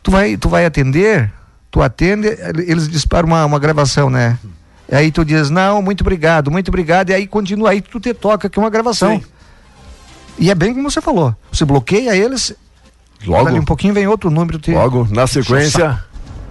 Tu 0.02 0.12
vai, 0.12 0.36
tu 0.36 0.50
vai 0.50 0.66
atender, 0.66 1.32
tu 1.70 1.82
atende, 1.82 2.28
eles 2.66 2.90
disparam 2.90 3.28
uma, 3.28 3.46
uma 3.46 3.60
gravação, 3.60 4.10
né? 4.10 4.40
E 4.90 4.96
aí 4.96 5.12
tu 5.12 5.24
diz, 5.24 5.50
não, 5.50 5.82
muito 5.82 6.02
obrigado, 6.02 6.50
muito 6.50 6.70
obrigado, 6.70 7.10
e 7.10 7.14
aí 7.14 7.28
continua, 7.28 7.72
aí 7.72 7.82
tu 7.82 8.00
te 8.00 8.14
toca 8.14 8.50
que 8.50 8.58
é 8.58 8.62
uma 8.62 8.70
gravação. 8.70 9.20
Sim. 9.20 9.26
E 10.38 10.52
é 10.52 10.56
bem 10.56 10.74
como 10.74 10.90
você 10.90 11.02
falou. 11.02 11.36
Você 11.52 11.66
bloqueia 11.66 12.16
eles. 12.16 12.56
Logo. 13.26 13.50
um 13.50 13.66
pouquinho 13.66 13.94
vem 13.94 14.08
outro 14.08 14.30
número. 14.30 14.60
Te... 14.60 14.72
Logo, 14.72 15.08
na 15.10 15.26
sequência, 15.26 16.04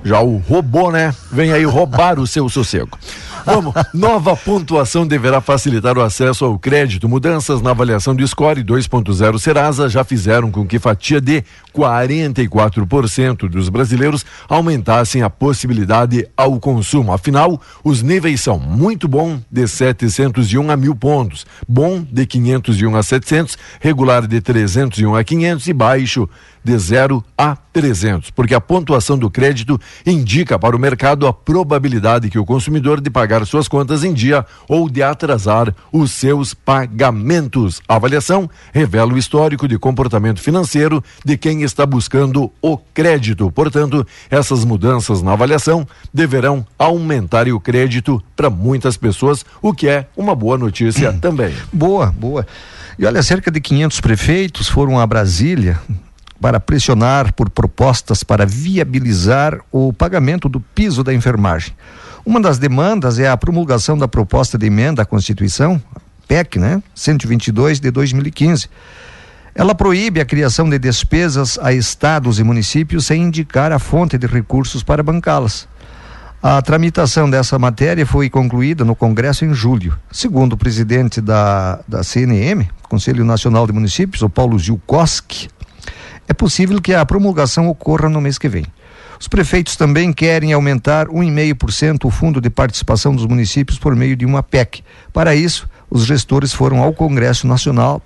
já 0.07 0.21
o 0.21 0.37
robô, 0.38 0.90
né? 0.90 1.12
Vem 1.33 1.53
aí 1.53 1.64
roubar 1.64 2.21
o 2.21 2.27
seu 2.27 2.49
sossego. 2.49 2.97
Vamos, 3.45 3.75
nova 3.92 4.37
pontuação 4.37 5.07
deverá 5.07 5.40
facilitar 5.40 5.99
o 5.99 6.01
acesso 6.03 6.45
ao 6.45 6.59
crédito. 6.59 7.09
Mudanças 7.09 7.61
na 7.61 7.71
avaliação 7.71 8.14
do 8.14 8.27
Score 8.27 8.62
2.0 8.62 9.38
Serasa 9.38 9.88
já 9.88 10.05
fizeram 10.05 10.51
com 10.51 10.66
que 10.66 10.79
fatia 10.79 11.21
de 11.21 11.45
44% 11.75 13.49
dos 13.49 13.69
brasileiros 13.69 14.25
aumentassem 14.49 15.23
a 15.23 15.31
possibilidade 15.31 16.27
ao 16.37 16.59
consumo. 16.61 17.12
Afinal, 17.12 17.61
os 17.83 18.01
níveis 18.03 18.40
são 18.40 18.59
muito 18.59 19.09
bom 19.09 19.40
de 19.51 19.66
701 19.66 20.71
a 20.71 20.77
1000 20.77 20.95
pontos, 20.95 21.47
bom 21.69 22.05
de 22.11 22.27
501 22.27 22.97
a 22.97 23.03
700, 23.03 23.59
regular 23.81 24.27
de 24.27 24.40
301 24.40 25.14
a 25.14 25.25
500 25.25 25.66
e 25.66 25.73
baixo 25.73 26.29
de 26.66 26.76
0 26.76 27.24
a 27.38 27.57
300, 27.72 28.31
porque 28.31 28.55
a 28.55 28.61
pontuação 28.61 29.16
do 29.16 29.31
crédito 29.31 29.81
indica 30.05 30.59
para 30.59 30.74
o 30.74 30.79
mercado 30.79 31.29
a 31.29 31.33
probabilidade 31.33 32.29
que 32.29 32.38
o 32.38 32.44
consumidor 32.44 33.00
de 33.00 33.09
pagar 33.09 33.46
suas 33.46 33.68
contas 33.68 34.02
em 34.02 34.12
dia 34.12 34.44
ou 34.68 34.90
de 34.90 35.00
atrasar 35.00 35.72
os 35.92 36.11
seus 36.11 36.55
pagamentos. 36.55 37.81
A 37.87 37.94
avaliação 37.94 38.50
revela 38.72 39.12
o 39.12 39.18
histórico 39.18 39.68
de 39.68 39.79
comportamento 39.79 40.40
financeiro 40.40 41.05
de 41.24 41.37
quem 41.37 41.62
está 41.62 41.87
buscando 41.87 42.50
o 42.61 42.76
crédito. 42.76 43.48
Portanto, 43.52 44.05
essas 44.29 44.64
mudanças 44.64 45.22
na 45.22 45.35
avaliação 45.35 45.87
deverão 46.12 46.66
aumentar 46.76 47.46
o 47.46 47.61
crédito 47.61 48.20
para 48.35 48.50
muitas 48.50 48.96
pessoas, 48.96 49.44
o 49.62 49.72
que 49.72 49.87
é 49.87 50.09
uma 50.16 50.35
boa 50.35 50.59
notícia 50.59 51.12
também. 51.20 51.55
Boa, 51.72 52.07
boa. 52.07 52.44
E 52.98 53.05
olha, 53.05 53.22
cerca 53.22 53.50
de 53.50 53.61
500 53.61 54.00
prefeitos 54.00 54.68
foram 54.68 54.98
a 54.98 55.07
Brasília 55.07 55.79
para 56.40 56.61
pressionar 56.61 57.33
por 57.33 57.51
propostas 57.51 58.22
para 58.22 58.46
viabilizar 58.46 59.61
o 59.72 59.92
pagamento 59.92 60.49
do 60.49 60.61
piso 60.61 61.03
da 61.03 61.12
enfermagem. 61.12 61.75
Uma 62.25 62.40
das 62.40 62.59
demandas 62.59 63.18
é 63.18 63.29
a 63.29 63.37
promulgação 63.37 63.96
da 63.96 64.09
proposta 64.09 64.59
de 64.59 64.66
emenda 64.66 65.03
à 65.03 65.07
Constituição, 65.07 65.81
PEC, 66.27 66.59
né? 66.59 66.83
122 66.94 67.81
de 67.81 67.90
2015. 67.90 68.68
Ela 69.55 69.75
proíbe 69.75 70.20
a 70.20 70.25
criação 70.25 70.68
de 70.68 70.79
despesas 70.79 71.59
a 71.62 71.72
estados 71.72 72.38
e 72.38 72.44
municípios 72.44 73.07
sem 73.07 73.22
indicar 73.22 73.72
a 73.72 73.79
fonte 73.79 74.18
de 74.18 74.27
recursos 74.27 74.83
para 74.83 75.03
bancá-las. 75.03 75.66
A 76.42 76.61
tramitação 76.61 77.29
dessa 77.29 77.59
matéria 77.59 78.05
foi 78.05 78.29
concluída 78.29 78.85
no 78.85 78.94
Congresso 78.94 79.44
em 79.44 79.55
julho. 79.55 79.99
Segundo 80.12 80.53
o 80.53 80.57
presidente 80.57 81.20
da, 81.20 81.81
da 81.88 82.05
CNM, 82.05 82.68
Conselho 82.83 83.25
Nacional 83.25 83.66
de 83.66 83.72
Municípios, 83.72 84.22
o 84.22 84.29
Paulo 84.29 84.59
Zilkowski, 84.59 85.49
é 86.28 86.32
possível 86.32 86.80
que 86.80 86.94
a 86.94 87.04
promulgação 87.06 87.68
ocorra 87.68 88.08
no 88.08 88.20
mês 88.20 88.38
que 88.38 88.48
vem. 88.48 88.66
Os 89.18 89.28
prefeitos 89.28 89.76
também 89.76 90.12
querem 90.12 90.52
aumentar 90.52 91.06
1,5% 91.08 92.04
o 92.04 92.10
fundo 92.10 92.40
de 92.40 92.50
participação 92.50 93.14
dos 93.14 93.26
municípios 93.26 93.78
por 93.78 93.96
meio 93.96 94.16
de 94.16 94.26
uma 94.26 94.42
PEC. 94.42 94.82
Para 95.12 95.34
isso, 95.34 95.68
os 95.90 96.04
gestores 96.04 96.52
foram 96.52 96.82
ao 96.82 96.92
Congresso 96.92 97.46
Nacional 97.46 98.02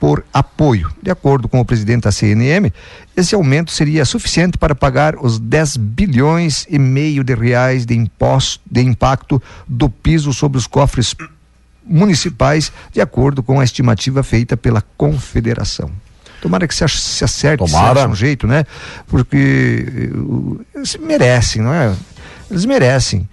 por 0.00 0.24
apoio. 0.32 0.90
De 1.02 1.10
acordo 1.10 1.48
com 1.48 1.60
o 1.60 1.64
presidente 1.64 2.02
da 2.02 2.12
CNM, 2.12 2.72
esse 3.16 3.34
aumento 3.34 3.70
seria 3.70 4.04
suficiente 4.04 4.58
para 4.58 4.74
pagar 4.74 5.16
os 5.16 5.38
10 5.38 5.76
bilhões 5.76 6.66
e 6.68 6.78
meio 6.78 7.22
de 7.22 7.34
reais 7.34 7.86
de 7.86 7.94
imposto 7.94 8.60
de 8.70 8.82
impacto 8.82 9.42
do 9.66 9.88
piso 9.88 10.32
sobre 10.32 10.58
os 10.58 10.66
cofres 10.66 11.14
municipais, 11.84 12.72
de 12.92 13.00
acordo 13.00 13.42
com 13.42 13.60
a 13.60 13.64
estimativa 13.64 14.22
feita 14.22 14.56
pela 14.56 14.82
Confederação. 14.96 15.90
Tomara 16.46 16.68
que 16.68 16.74
se, 16.74 16.86
se 16.88 17.24
acerte, 17.24 17.58
Tomara. 17.58 18.00
se 18.00 18.06
um 18.08 18.14
jeito, 18.14 18.46
né? 18.46 18.64
Porque 19.08 20.10
uh, 20.14 20.64
eles 20.74 20.96
merecem, 20.96 21.60
não 21.60 21.74
é? 21.74 21.92
Eles 22.48 22.64
merecem 22.64 23.28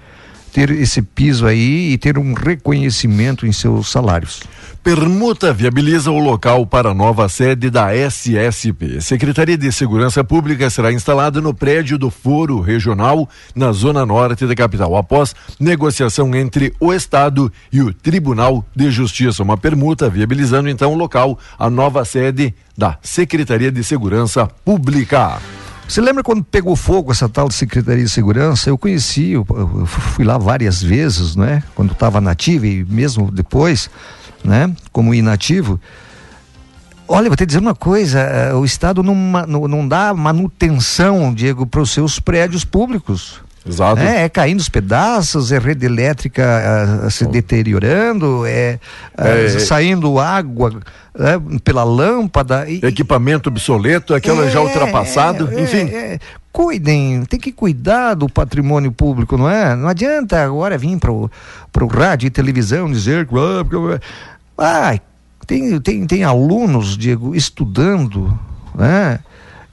ter 0.54 0.70
esse 0.70 1.02
piso 1.02 1.48
aí 1.48 1.92
e 1.92 1.98
ter 1.98 2.18
um 2.18 2.34
reconhecimento 2.34 3.46
em 3.46 3.52
seus 3.52 3.90
salários. 3.90 4.42
Permuta 4.84 5.54
viabiliza 5.54 6.12
o 6.12 6.20
local 6.20 6.66
para 6.66 6.90
a 6.90 6.94
nova 6.94 7.30
sede 7.30 7.70
da 7.70 7.96
SSP. 7.96 9.02
Secretaria 9.02 9.58
de 9.58 9.72
Segurança 9.72 10.24
Pública 10.26 10.70
será 10.70 10.92
instalada 10.92 11.40
no 11.40 11.54
prédio 11.54 11.98
do 11.98 12.10
Foro 12.10 12.60
Regional, 12.60 13.30
na 13.56 13.72
zona 13.72 14.06
norte 14.06 14.46
da 14.46 14.54
capital, 14.54 14.98
após 14.98 15.34
negociação 15.58 16.36
entre 16.36 16.74
o 16.82 16.94
Estado 16.94 17.52
e 17.72 17.82
o 17.82 17.94
Tribunal 17.94 18.66
de 18.76 18.92
Justiça. 18.92 19.42
Uma 19.42 19.58
permuta 19.58 20.10
viabilizando 20.10 20.70
então 20.70 20.92
o 20.94 20.98
local, 20.98 21.40
a 21.58 21.70
nova 21.70 22.04
sede 22.04 22.54
da 22.78 22.98
Secretaria 23.02 23.72
de 23.72 23.84
Segurança 23.86 24.48
Pública. 24.66 25.40
Você 25.94 26.02
lembra 26.02 26.24
quando 26.24 26.44
pegou 26.44 26.76
fogo 26.76 27.12
essa 27.12 27.30
tal 27.30 27.48
de 27.48 27.54
Secretaria 27.54 28.04
de 28.04 28.10
Segurança? 28.10 28.68
Eu 28.68 28.80
conheci, 28.80 29.34
eu, 29.34 29.46
eu 29.48 29.86
fui 29.86 30.26
lá 30.26 30.40
várias 30.40 30.82
vezes, 30.82 31.36
né? 31.36 31.62
Quando 31.76 31.92
estava 31.92 32.20
nativa 32.20 32.66
e 32.66 32.84
mesmo 32.84 33.30
depois, 33.30 33.92
né? 34.44 34.76
Como 34.92 35.14
inativo. 35.14 35.80
Olha, 37.08 37.30
vou 37.30 37.38
te 37.38 37.46
dizer 37.46 37.60
uma 37.60 37.76
coisa: 37.76 38.22
eh, 38.22 38.56
o 38.56 38.66
Estado 38.66 39.04
não, 39.04 39.14
não, 39.14 39.68
não 39.68 39.88
dá 39.88 40.16
manutenção, 40.16 41.32
Diego, 41.32 41.68
para 41.68 41.82
os 41.82 41.92
seus 41.92 42.20
prédios 42.20 42.66
públicos. 42.66 43.43
Exato. 43.68 44.02
É, 44.02 44.24
é 44.24 44.30
caindo 44.30 44.60
os 44.60 44.68
pedaços, 44.68 45.52
é 45.52 45.58
rede 45.58 45.86
elétrica 45.86 47.02
ah, 47.06 47.10
se 47.10 47.26
deteriorando, 47.26 48.46
é, 48.46 48.80
ah, 49.18 49.28
É, 49.30 49.46
é. 49.46 49.60
saindo 49.60 50.20
água 50.20 50.82
né, 51.18 51.42
pela 51.64 51.84
lâmpada. 51.84 52.70
E, 52.70 52.82
Equipamento 52.84 53.50
obsoleto, 53.50 54.14
aquela 54.14 54.50
já 54.50 54.60
é, 54.60 54.64
ultrapassado, 54.64 55.50
é, 55.52 55.62
enfim. 55.62 55.90
é. 55.90 56.20
Cuidem, 56.52 57.26
tem 57.26 57.40
que 57.40 57.52
cuidar 57.52 58.14
do 58.14 58.30
patrimônio 58.30 58.92
público, 58.92 59.38
não 59.38 59.50
é? 59.50 59.76
Não 59.76 59.88
adianta 59.88 60.44
agora 60.44 60.78
vir 60.78 61.00
pro, 61.00 61.32
pro 61.72 61.88
rádio 61.88 62.28
e 62.28 62.30
televisão 62.30 62.92
dizer 62.92 63.26
que. 63.26 63.34
ah, 63.36 64.88
Ai, 64.90 65.02
tem, 65.48 65.80
tem, 65.80 66.06
tem 66.06 66.24
alunos, 66.24 66.96
Diego, 66.96 67.34
estudando, 67.34 68.38
né? 68.76 69.20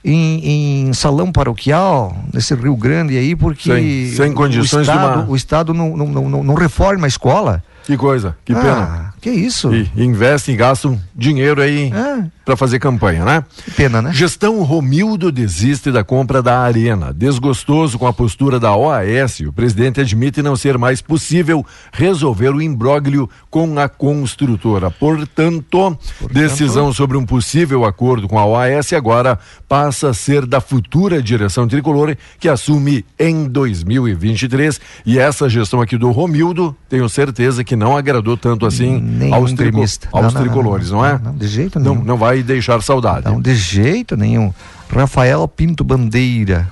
Em, 0.03 0.87
em 0.89 0.93
salão 0.93 1.31
paroquial, 1.31 2.15
nesse 2.33 2.55
Rio 2.55 2.75
Grande 2.75 3.15
aí, 3.17 3.35
porque 3.35 3.71
Sem- 3.71 4.07
sem 4.15 4.33
condições 4.33 4.87
o 4.87 4.91
de 4.91 4.97
Estado, 4.97 5.19
uma- 5.21 5.29
o 5.29 5.35
Estado 5.35 5.73
não, 5.75 5.95
não, 5.95 6.07
não, 6.07 6.29
não, 6.29 6.43
não 6.43 6.53
reforma 6.55 7.05
a 7.05 7.07
escola. 7.07 7.63
Que 7.83 7.95
coisa, 7.95 8.35
que 8.43 8.53
pena. 8.55 9.10
Que 9.21 9.29
isso? 9.29 9.71
E 9.73 9.87
investem, 10.03 10.55
gastam 10.57 10.99
dinheiro 11.15 11.61
aí 11.61 11.91
É. 11.93 12.25
para 12.43 12.57
fazer 12.57 12.79
campanha, 12.79 13.23
né? 13.23 13.43
Que 13.63 13.69
pena, 13.69 14.01
né? 14.01 14.11
Gestão 14.11 14.63
Romildo 14.63 15.31
desiste 15.31 15.91
da 15.91 16.03
compra 16.03 16.41
da 16.41 16.59
Arena. 16.59 17.13
Desgostoso 17.13 17.99
com 17.99 18.07
a 18.07 18.13
postura 18.13 18.59
da 18.59 18.75
OAS, 18.75 19.39
o 19.41 19.53
presidente 19.53 20.01
admite 20.01 20.41
não 20.41 20.55
ser 20.55 20.75
mais 20.77 21.01
possível 21.03 21.63
resolver 21.91 22.49
o 22.49 22.59
imbróglio 22.61 23.29
com 23.49 23.77
a 23.79 23.87
construtora. 23.87 24.89
Portanto, 24.89 25.95
decisão 26.31 26.91
sobre 26.91 27.15
um 27.15 27.23
possível 27.25 27.85
acordo 27.85 28.27
com 28.27 28.39
a 28.39 28.45
OAS 28.45 28.91
agora 28.93 29.37
passa 29.69 30.09
a 30.09 30.13
ser 30.15 30.47
da 30.47 30.59
futura 30.59 31.21
direção 31.21 31.67
tricolor 31.67 32.15
que 32.39 32.49
assume 32.49 33.05
em 33.19 33.47
2023. 33.47 34.81
E 35.05 35.19
essa 35.19 35.47
gestão 35.47 35.79
aqui 35.79 35.95
do 35.95 36.09
Romildo, 36.09 36.75
tenho 36.89 37.07
certeza 37.07 37.63
que 37.63 37.75
não 37.75 37.95
agradou 37.95 38.35
tanto 38.35 38.65
assim 38.65 39.10
Nenhum 39.11 39.33
aos, 39.35 39.53
trico- 39.53 39.71
gremista. 39.71 40.07
aos 40.11 40.25
Não, 40.25 40.31
não, 40.31 40.41
tricolores, 40.41 40.91
não, 40.91 40.99
não, 40.99 41.05
é? 41.05 41.13
não, 41.13 41.19
não, 41.31 41.35
de 41.37 41.47
jeito 41.47 41.79
Não, 41.79 41.93
nenhum. 41.95 42.05
não 42.05 42.17
vai 42.17 42.41
deixar 42.43 42.81
saudade. 42.81 43.25
Não, 43.25 43.39
de 43.41 43.53
jeito 43.55 44.15
nenhum. 44.17 44.53
Rafael 44.89 45.47
Pinto 45.47 45.83
Bandeira. 45.83 46.67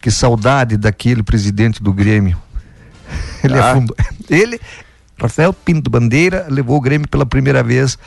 Que 0.00 0.10
saudade 0.10 0.76
daquele 0.76 1.22
presidente 1.22 1.82
do 1.82 1.92
Grêmio. 1.92 2.36
Ele 3.42 3.58
Ah. 3.58 3.70
afundou. 3.72 3.96
Ele, 4.30 4.60
Rafael 5.18 5.52
Pinto 5.52 5.90
Bandeira, 5.90 6.46
levou 6.48 6.76
o 6.76 6.80
Grêmio 6.80 7.08
pela 7.08 7.24
primeira 7.26 7.62
vez 7.62 7.98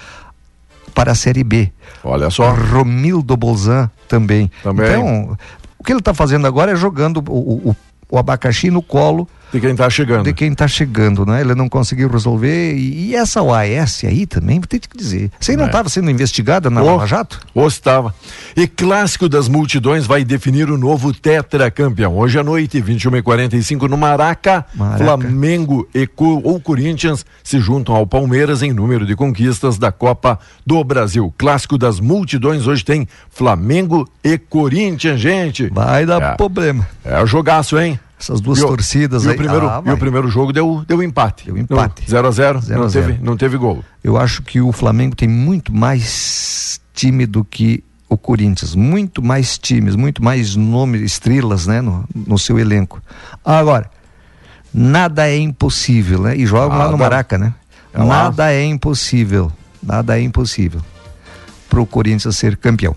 para 0.93 1.11
a 1.11 1.15
Série 1.15 1.43
B. 1.43 1.71
Olha 2.03 2.29
só. 2.29 2.51
Romildo 2.53 3.35
Bolzan 3.37 3.89
também. 4.07 4.49
Também. 4.63 4.85
Então, 4.87 5.37
o 5.77 5.83
que 5.83 5.91
ele 5.91 5.99
está 5.99 6.13
fazendo 6.13 6.45
agora 6.47 6.71
é 6.71 6.75
jogando 6.75 7.17
o, 7.27 7.31
o, 7.33 7.69
o 7.71 7.75
abacaxi 8.17 8.69
no 8.71 8.81
colo 8.81 9.27
De 9.51 9.59
quem 9.59 9.75
tá 9.75 9.89
chegando. 9.89 10.23
de 10.25 10.33
quem 10.33 10.51
está 10.51 10.67
chegando, 10.67 11.25
né? 11.25 11.41
Ele 11.41 11.55
não 11.55 11.67
conseguiu 11.67 12.07
resolver. 12.09 12.73
E, 12.75 13.07
e 13.09 13.15
essa 13.15 13.41
OAS 13.41 14.03
aí 14.03 14.25
também, 14.27 14.59
vou 14.59 14.67
ter 14.67 14.79
que 14.79 14.95
dizer. 14.95 15.31
Você 15.39 15.55
não 15.57 15.63
É. 15.63 15.67
estava 15.67 15.89
sendo 15.89 16.09
investigada 16.11 16.69
na 16.69 16.81
Oh. 16.81 16.85
Lava 16.85 17.07
Jato? 17.07 17.39
Ou 17.55 17.67
estava. 17.67 18.13
E 18.55 18.67
clássico 18.67 19.27
das 19.27 19.47
multidões 19.47 20.05
vai 20.05 20.23
definir 20.23 20.69
o 20.69 20.77
novo 20.77 21.11
tetracampeão. 21.13 22.15
Hoje 22.17 22.37
à 22.39 22.43
noite, 22.43 22.79
21h45 22.81 23.87
no 23.89 23.97
Maraca, 23.97 24.65
Maraca. 24.75 25.03
Flamengo 25.03 25.87
e 25.95 26.05
Co- 26.05 26.41
ou 26.43 26.59
Corinthians 26.59 27.25
se 27.43 27.59
juntam 27.59 27.95
ao 27.95 28.05
Palmeiras 28.05 28.61
em 28.61 28.71
número 28.71 29.05
de 29.05 29.15
conquistas 29.15 29.77
da 29.77 29.91
Copa 29.91 30.39
do 30.65 30.83
Brasil. 30.83 31.33
Clássico 31.37 31.77
das 31.77 31.99
multidões 31.99 32.67
hoje 32.67 32.85
tem 32.85 33.07
Flamengo 33.31 34.07
e 34.23 34.37
Corinthians, 34.37 35.19
gente. 35.19 35.67
Vai 35.69 36.05
dar 36.05 36.21
É. 36.21 36.35
problema. 36.35 36.87
É 37.03 37.21
o 37.21 37.25
jogaço, 37.25 37.79
hein? 37.79 37.98
Essas 38.19 38.41
duas 38.41 38.59
E 38.59 38.63
o- 38.63 38.67
torcidas 38.67 39.23
e 39.23 39.29
aí. 39.29 39.33
o 39.33 39.37
primeiro, 39.37 39.67
Ah, 39.67 39.81
e 39.85 39.91
o 39.91 39.97
primeiro 39.97 40.27
jogo 40.27 40.51
deu, 40.51 40.83
deu 40.85 41.01
empate. 41.01 41.45
Deu 41.45 41.57
empate. 41.57 42.03
0 42.09 42.27
a 42.27 42.31
0 42.31 42.59
Zero 42.61 42.79
não, 42.79 42.85
a 42.85 42.89
zero. 42.89 43.07
teve, 43.07 43.23
não 43.23 43.37
teve 43.37 43.57
gol. 43.57 43.83
Eu 44.03 44.17
acho 44.17 44.41
que 44.43 44.59
o 44.59 44.71
Flamengo 44.73 45.15
tem 45.15 45.27
muito 45.29 45.73
mais 45.73 46.81
time 46.93 47.25
do 47.25 47.45
que 47.45 47.81
o 48.09 48.17
Corinthians. 48.17 48.75
Muito 48.75 49.21
mais 49.23 49.57
times, 49.57 49.95
muito 49.95 50.21
mais 50.23 50.55
nomes, 50.55 51.01
estrelas, 51.01 51.65
né? 51.65 51.79
No, 51.79 52.03
no 52.13 52.37
seu 52.37 52.59
elenco. 52.59 53.01
Agora, 53.45 53.89
nada 54.73 55.27
é 55.29 55.37
impossível, 55.37 56.21
né? 56.23 56.35
E 56.35 56.45
jogam 56.45 56.77
lá 56.77 56.91
no. 56.91 56.97
Maraca, 56.97 57.37
né? 57.37 57.53
É 57.93 58.03
nada 58.03 58.51
é 58.51 58.63
impossível. 58.65 59.51
Nada 59.81 60.19
é 60.19 60.21
impossível 60.21 60.81
pro 61.69 61.85
Corinthians 61.85 62.35
ser 62.35 62.57
campeão. 62.57 62.93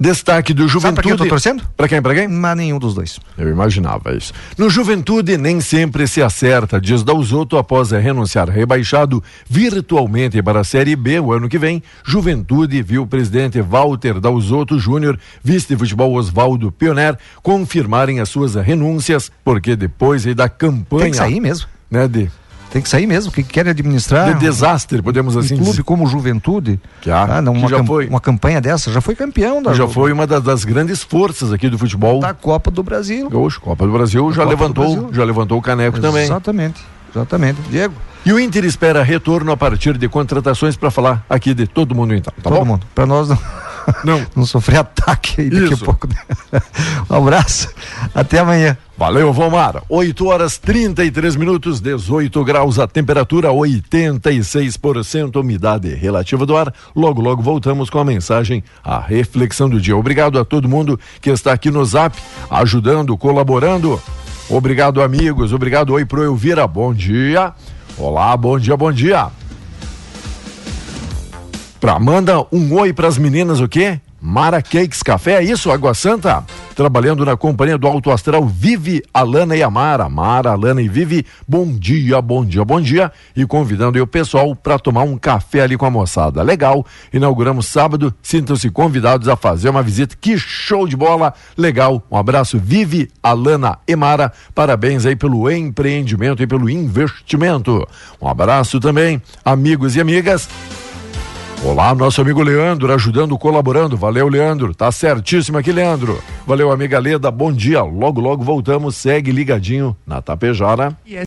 Destaque 0.00 0.54
do 0.54 0.62
Sabe 0.62 0.72
Juventude. 0.72 0.94
pra 0.94 1.02
quem 1.02 1.12
eu 1.12 1.18
tô 1.18 1.26
torcendo? 1.26 1.62
Pra 1.76 1.88
quem? 1.88 2.00
Pra 2.00 2.14
quem? 2.14 2.28
Mas 2.28 2.56
nenhum 2.56 2.78
dos 2.78 2.94
dois. 2.94 3.18
Eu 3.36 3.48
imaginava 3.48 4.14
isso. 4.14 4.32
No 4.56 4.70
Juventude 4.70 5.36
nem 5.36 5.60
sempre 5.60 6.06
se 6.06 6.22
acerta, 6.22 6.80
diz 6.80 7.02
Dalzotto 7.02 7.56
após 7.56 7.90
renunciar 7.90 8.48
rebaixado 8.48 9.22
virtualmente 9.48 10.40
para 10.42 10.60
a 10.60 10.64
Série 10.64 10.94
B 10.94 11.18
o 11.18 11.32
ano 11.32 11.48
que 11.48 11.58
vem. 11.58 11.82
Juventude 12.04 12.80
viu 12.82 13.02
o 13.02 13.06
presidente 13.06 13.60
Walter 13.60 14.20
Dalzotto 14.20 14.78
Júnior, 14.78 15.18
vice-futebol 15.42 16.14
Oswaldo 16.14 16.70
Pioner, 16.70 17.16
confirmarem 17.42 18.20
as 18.20 18.28
suas 18.28 18.54
renúncias, 18.54 19.32
porque 19.44 19.74
depois 19.74 20.24
da 20.34 20.48
campanha. 20.48 21.02
Tem 21.02 21.10
que 21.10 21.16
sair 21.16 21.40
mesmo. 21.40 21.66
Né, 21.90 22.06
de, 22.06 22.30
Tem 22.70 22.82
que 22.82 22.88
sair 22.88 23.06
mesmo, 23.06 23.32
que 23.32 23.42
querem 23.42 23.70
administrar. 23.70 24.34
de 24.34 24.40
desastre, 24.40 25.00
podemos 25.00 25.34
um 25.34 25.38
assim 25.38 25.56
clube 25.56 25.70
dizer. 25.70 25.82
como 25.84 26.06
Juventude, 26.06 26.78
Que 27.00 27.10
ah, 27.10 27.40
não, 27.40 27.54
que 27.54 27.58
uma, 27.60 27.68
já 27.68 27.82
foi. 27.82 28.06
uma 28.08 28.20
campanha 28.20 28.60
dessa, 28.60 28.92
já 28.92 29.00
foi 29.00 29.14
campeão 29.14 29.62
da, 29.62 29.72
Já 29.72 29.88
foi 29.88 30.12
uma 30.12 30.26
das, 30.26 30.42
das 30.42 30.64
grandes 30.64 31.02
forças 31.02 31.52
aqui 31.52 31.68
do 31.70 31.78
futebol. 31.78 32.20
da 32.20 32.34
Copa 32.34 32.70
do 32.70 32.82
Brasil. 32.82 33.30
Gaúcho, 33.30 33.60
Copa 33.60 33.86
do 33.86 33.92
Brasil, 33.92 34.30
já 34.32 34.42
Copa 34.42 34.50
levantou, 34.50 34.84
Brasil. 34.84 35.08
já 35.12 35.24
levantou 35.24 35.58
o 35.58 35.62
caneco 35.62 35.98
também. 35.98 36.24
Exatamente, 36.24 36.80
exatamente. 37.14 37.58
Diego, 37.70 37.94
E 38.26 38.32
o 38.32 38.38
Inter 38.38 38.64
espera 38.66 39.02
retorno 39.02 39.50
a 39.50 39.56
partir 39.56 39.96
de 39.96 40.06
contratações 40.08 40.76
para 40.76 40.90
falar 40.90 41.24
aqui 41.30 41.54
de 41.54 41.66
todo 41.66 41.94
mundo 41.94 42.14
então, 42.14 42.32
tá 42.42 42.50
todo 42.50 42.58
bom? 42.58 42.64
mundo. 42.66 42.86
Para 42.94 43.06
nós 43.06 43.28
não. 43.30 43.38
Não, 44.04 44.26
não 44.36 44.46
sofrer 44.46 44.78
ataque 44.78 45.40
aí 45.42 45.50
daqui 45.50 45.74
Isso. 45.74 45.84
a 45.84 45.86
pouco. 45.86 46.08
um 47.10 47.14
abraço, 47.14 47.68
até 48.14 48.38
amanhã. 48.38 48.76
Valeu, 48.96 49.32
Vomar. 49.32 49.82
8 49.88 50.26
horas 50.26 50.58
33 50.58 51.36
minutos, 51.36 51.80
18 51.80 52.44
graus 52.44 52.80
a 52.80 52.88
temperatura, 52.88 53.48
86% 53.48 55.36
umidade 55.36 55.94
relativa 55.94 56.44
do 56.44 56.56
ar. 56.56 56.74
Logo, 56.96 57.22
logo 57.22 57.40
voltamos 57.40 57.88
com 57.90 58.00
a 58.00 58.04
mensagem, 58.04 58.64
a 58.82 58.98
reflexão 58.98 59.68
do 59.68 59.80
dia. 59.80 59.96
Obrigado 59.96 60.38
a 60.38 60.44
todo 60.44 60.68
mundo 60.68 60.98
que 61.20 61.30
está 61.30 61.52
aqui 61.52 61.70
no 61.70 61.84
Zap, 61.84 62.18
ajudando, 62.50 63.16
colaborando. 63.16 64.00
Obrigado, 64.50 65.00
amigos. 65.00 65.52
Obrigado, 65.52 65.92
oi 65.92 66.04
pro 66.04 66.24
Elvira. 66.24 66.66
Bom 66.66 66.92
dia. 66.92 67.52
Olá, 67.96 68.36
bom 68.36 68.58
dia, 68.58 68.76
bom 68.76 68.92
dia. 68.92 69.30
Pra, 71.80 71.98
manda 72.00 72.44
um 72.50 72.74
oi 72.74 72.92
pras 72.92 73.16
meninas, 73.16 73.60
o 73.60 73.68
quê? 73.68 74.00
Mara 74.20 74.60
Cakes 74.60 75.00
Café, 75.00 75.34
é 75.34 75.44
isso, 75.44 75.70
Água 75.70 75.94
Santa? 75.94 76.44
Trabalhando 76.74 77.24
na 77.24 77.36
companhia 77.36 77.78
do 77.78 77.86
Alto 77.86 78.10
Astral, 78.10 78.44
Vive, 78.46 79.00
Alana 79.14 79.56
e 79.56 79.62
Amara. 79.62 80.08
Mara, 80.08 80.50
Alana 80.50 80.82
e 80.82 80.88
Vive, 80.88 81.24
bom 81.46 81.66
dia, 81.70 82.20
bom 82.20 82.44
dia, 82.44 82.64
bom 82.64 82.80
dia. 82.80 83.12
E 83.36 83.46
convidando 83.46 84.02
o 84.02 84.06
pessoal 84.08 84.56
para 84.56 84.76
tomar 84.76 85.04
um 85.04 85.16
café 85.16 85.60
ali 85.60 85.76
com 85.76 85.86
a 85.86 85.90
moçada. 85.90 86.42
Legal, 86.42 86.84
inauguramos 87.12 87.66
sábado, 87.66 88.12
sintam-se 88.20 88.68
convidados 88.70 89.28
a 89.28 89.36
fazer 89.36 89.68
uma 89.68 89.84
visita. 89.84 90.16
Que 90.20 90.36
show 90.36 90.88
de 90.88 90.96
bola, 90.96 91.32
legal. 91.56 92.02
Um 92.10 92.16
abraço, 92.16 92.58
Vive, 92.58 93.08
Alana 93.22 93.78
e 93.86 93.94
Mara. 93.94 94.32
Parabéns 94.52 95.06
aí 95.06 95.14
pelo 95.14 95.48
empreendimento 95.48 96.42
e 96.42 96.46
pelo 96.46 96.68
investimento. 96.68 97.86
Um 98.20 98.26
abraço 98.26 98.80
também, 98.80 99.22
amigos 99.44 99.94
e 99.94 100.00
amigas. 100.00 100.48
Olá, 101.64 101.92
nosso 101.92 102.20
amigo 102.20 102.40
Leandro, 102.40 102.92
ajudando, 102.92 103.36
colaborando. 103.36 103.96
Valeu, 103.96 104.28
Leandro. 104.28 104.72
Tá 104.72 104.92
certíssimo 104.92 105.58
aqui, 105.58 105.72
Leandro. 105.72 106.22
Valeu, 106.46 106.70
amiga 106.70 107.00
Leda. 107.00 107.32
Bom 107.32 107.52
dia. 107.52 107.82
Logo, 107.82 108.20
logo 108.20 108.44
voltamos. 108.44 108.94
Segue 108.94 109.32
ligadinho 109.32 109.96
na 110.06 110.22
Tapejara. 110.22 110.96